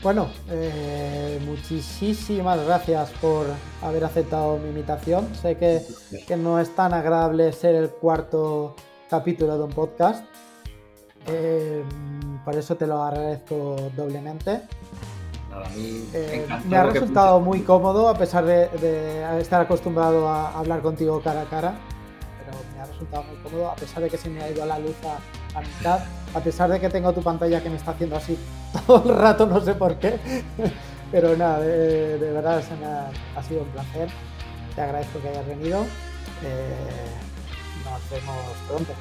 [0.00, 3.46] Bueno, eh, muchísimas gracias por
[3.82, 5.34] haber aceptado mi invitación.
[5.34, 8.76] Sé que, no es tan agradable ser el cuarto
[9.10, 10.24] capítulo de un podcast.
[11.26, 11.82] Eh,
[12.44, 14.62] por eso te lo agradezco doblemente.
[16.12, 21.42] Eh, me ha resultado muy cómodo a pesar de, estar acostumbrado a hablar contigo cara
[21.42, 21.74] a cara.
[22.44, 24.78] Pero me ha resultado muy cómodo a pesar de que se me ha ido la
[24.78, 26.00] luz a, a mitad
[26.34, 28.38] a pesar de que tengo tu pantalla que me está haciendo así
[28.86, 30.18] todo el rato, no sé por qué.
[31.10, 32.62] Pero nada, de, verdad
[33.36, 34.10] ha, sido un placer.
[34.74, 35.82] Te agradezco que hayas venido.
[36.44, 36.74] Eh,
[37.82, 38.36] nos vemos
[38.68, 38.92] pronto.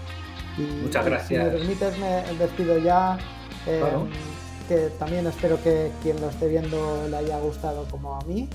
[0.83, 1.27] Muchas gracias.
[1.27, 3.17] Si me permites, me despido ya.
[3.65, 3.81] Eh,
[4.67, 8.49] que también espero que quien lo esté viendo le haya gustado como a mí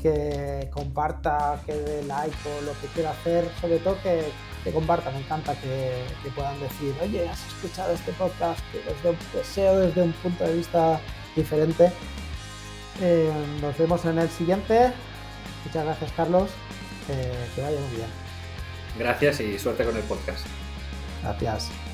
[0.00, 4.30] que comparta, que dé like o lo que quiera hacer, sobre todo que,
[4.62, 9.16] que comparta, me encanta que, puedan decir, oye, has escuchado este podcast, que desde un
[9.32, 11.00] deseo desde un punto de vista
[11.34, 11.92] diferente.
[13.00, 14.92] Eh, nos vemos en el siguiente.
[15.64, 16.50] Muchas gracias, Carlos.
[17.08, 18.08] Eh, que vaya muy bien.
[18.98, 20.46] Gracias y suerte con el podcast.
[21.22, 21.85] Gracias.